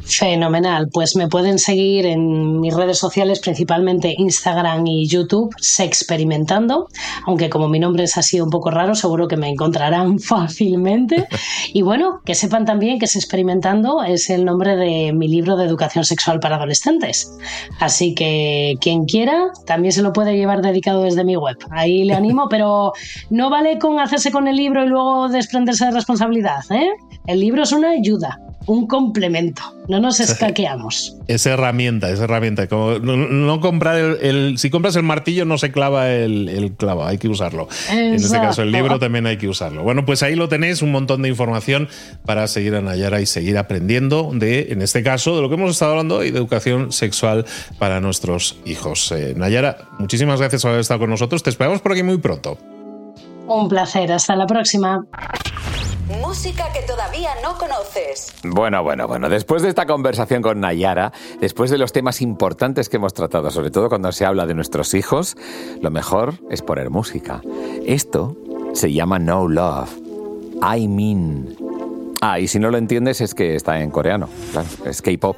Fenomenal. 0.04 0.90
Pues 0.92 1.16
me 1.16 1.28
pueden 1.28 1.60
seguir 1.60 2.06
en 2.06 2.60
mis 2.60 2.74
redes 2.74 2.98
sociales, 2.98 3.40
principalmente 3.40 4.14
Instagram 4.18 4.86
y 4.88 5.08
YouTube, 5.08 5.54
Sexperimentando, 5.60 6.88
aunque 7.26 7.50
como 7.50 7.68
mi 7.68 7.80
nombre 7.80 8.04
es 8.04 8.18
así 8.18 8.40
un 8.42 8.50
poco 8.50 8.72
raro, 8.72 8.96
seguro 8.96 9.28
que 9.28 9.38
me 9.38 9.50
encontrarán 9.50 10.20
fácilmente. 10.20 11.28
Y 11.74 11.82
bueno, 11.82 12.22
que 12.26 12.36
sepan 12.36 12.66
también 12.66 13.00
que 13.00 13.08
Sexperimentando 13.08 14.04
es 14.04 14.30
el 14.30 14.46
nombre 14.46 14.76
de 14.76 15.14
mi 15.14 15.28
libro 15.28 15.56
de 15.58 15.66
educación 15.66 16.06
sexual 16.06 16.40
para 16.40 16.56
adolescentes. 16.56 17.32
Así 17.80 18.14
que 18.16 18.76
quien 18.82 19.06
quiera 19.06 19.52
también 19.66 19.92
se 19.92 20.02
lo 20.02 20.14
puede 20.14 20.36
llevar 20.36 20.62
dedicado 20.62 21.04
desde 21.04 21.24
mi 21.24 21.36
web. 21.36 21.58
Ahí 21.72 22.04
le 22.04 22.14
animo, 22.14 22.48
pero 22.50 22.94
no 23.30 23.50
vale 23.50 23.80
con 23.80 24.00
hacerse 24.00 24.32
con 24.32 24.48
el 24.48 24.56
libro 24.56 24.84
y 24.84 24.88
luego 24.88 25.30
desprenderse 25.30 25.86
de 25.86 25.92
responsabilidad. 25.92 26.64
¿eh? 26.72 26.90
El 27.28 27.40
libro 27.40 27.64
es 27.64 27.72
una 27.72 27.92
ayuda 27.92 28.40
un 28.66 28.88
complemento. 28.88 29.62
No 29.88 30.00
nos 30.00 30.20
escaqueamos. 30.20 31.18
Esa 31.28 31.52
herramienta, 31.52 32.10
esa 32.10 32.24
herramienta. 32.24 32.68
Como 32.68 33.00
no, 33.00 33.60
comprar 33.60 33.98
el, 34.22 34.58
Si 34.58 34.70
compras 34.70 34.96
el 34.96 35.04
martillo, 35.04 35.46
no 35.46 35.58
se 35.58 35.72
clava 35.72 36.12
el, 36.12 36.74
clavo. 36.78 37.06
Hay 37.06 37.18
que 37.18 37.28
usarlo. 37.28 37.68
En 37.90 38.16
este 38.16 38.38
caso, 38.38 38.62
el 38.62 38.72
libro 38.72 39.00
también 39.00 39.26
hay 39.26 39.38
que 39.38 39.48
usarlo. 39.48 39.84
Bueno, 39.84 40.06
pues 40.06 40.24
ahí 40.24 40.36
lo 40.36 40.48
tenéis, 40.48 40.82
un 40.82 40.92
montón 40.92 41.22
de 41.22 41.30
información 41.30 41.90
para 42.26 42.48
seguir 42.48 42.76
a 42.76 42.82
Nayara 42.82 43.22
y 43.22 43.26
seguir 43.26 43.58
aprendiendo 43.58 44.32
de, 44.34 44.68
en 44.72 44.82
este 44.82 45.04
caso, 45.04 45.36
de 45.36 45.42
lo 45.42 45.50
que 45.50 45.56
hemos 45.56 45.72
estado 45.72 45.92
hablando 45.92 46.18
hoy, 46.18 46.32
de 46.32 46.38
educación 46.38 46.92
sexual 46.92 47.46
para 47.80 48.00
nuestros 48.00 48.58
hijos. 48.66 49.12
Eh, 49.12 49.34
Nayara, 49.36 49.90
muchísimas 50.00 50.40
gracias 50.40 50.62
por 50.62 50.70
haber 50.70 50.82
estado 50.82 51.02
con 51.02 51.10
nosotros. 51.10 51.44
Te 51.44 51.50
esperamos 51.50 51.82
por 51.82 51.92
aquí 51.92 52.04
muy 52.04 52.18
pronto. 52.18 52.58
Un 53.48 53.68
placer. 53.68 54.12
Hasta 54.12 54.36
la 54.36 54.48
próxima. 54.48 55.06
Música 56.08 56.72
que 56.74 56.82
todavía 56.82 57.32
no 57.42 57.58
conoces. 57.58 58.34
Bueno, 58.44 58.84
bueno, 58.84 59.08
bueno. 59.08 59.30
Después 59.30 59.62
de 59.62 59.70
esta 59.70 59.86
conversación 59.86 60.42
con 60.42 60.60
Nayara, 60.60 61.14
después 61.40 61.72
de 61.72 61.78
los 61.78 61.94
temas 61.94 62.22
importantes 62.22 62.90
que 62.90 62.98
hemos 62.98 63.14
tratado, 63.14 63.50
sobre 63.52 63.72
todo 63.72 63.90
cuando 63.90 64.12
se 64.12 64.26
habla 64.26 64.46
de 64.46 64.54
nuestros 64.54 64.94
hijos, 64.94 65.38
lo 65.82 65.92
mejor 65.92 66.36
es 66.50 66.62
poner 66.62 66.90
música. 66.90 67.42
Esto 67.86 68.36
se 68.74 68.92
llama 68.92 69.20
No 69.20 69.48
Love. 69.48 69.92
I 70.78 70.88
mean. 70.88 71.56
Ah, 72.22 72.40
y 72.40 72.48
si 72.48 72.60
no 72.60 72.70
lo 72.70 72.78
entiendes 72.78 73.22
es 73.22 73.34
que 73.34 73.56
está 73.56 73.82
en 73.82 73.92
coreano. 73.92 74.30
Claro, 74.52 74.68
es 74.86 75.02
K-pop. 75.02 75.38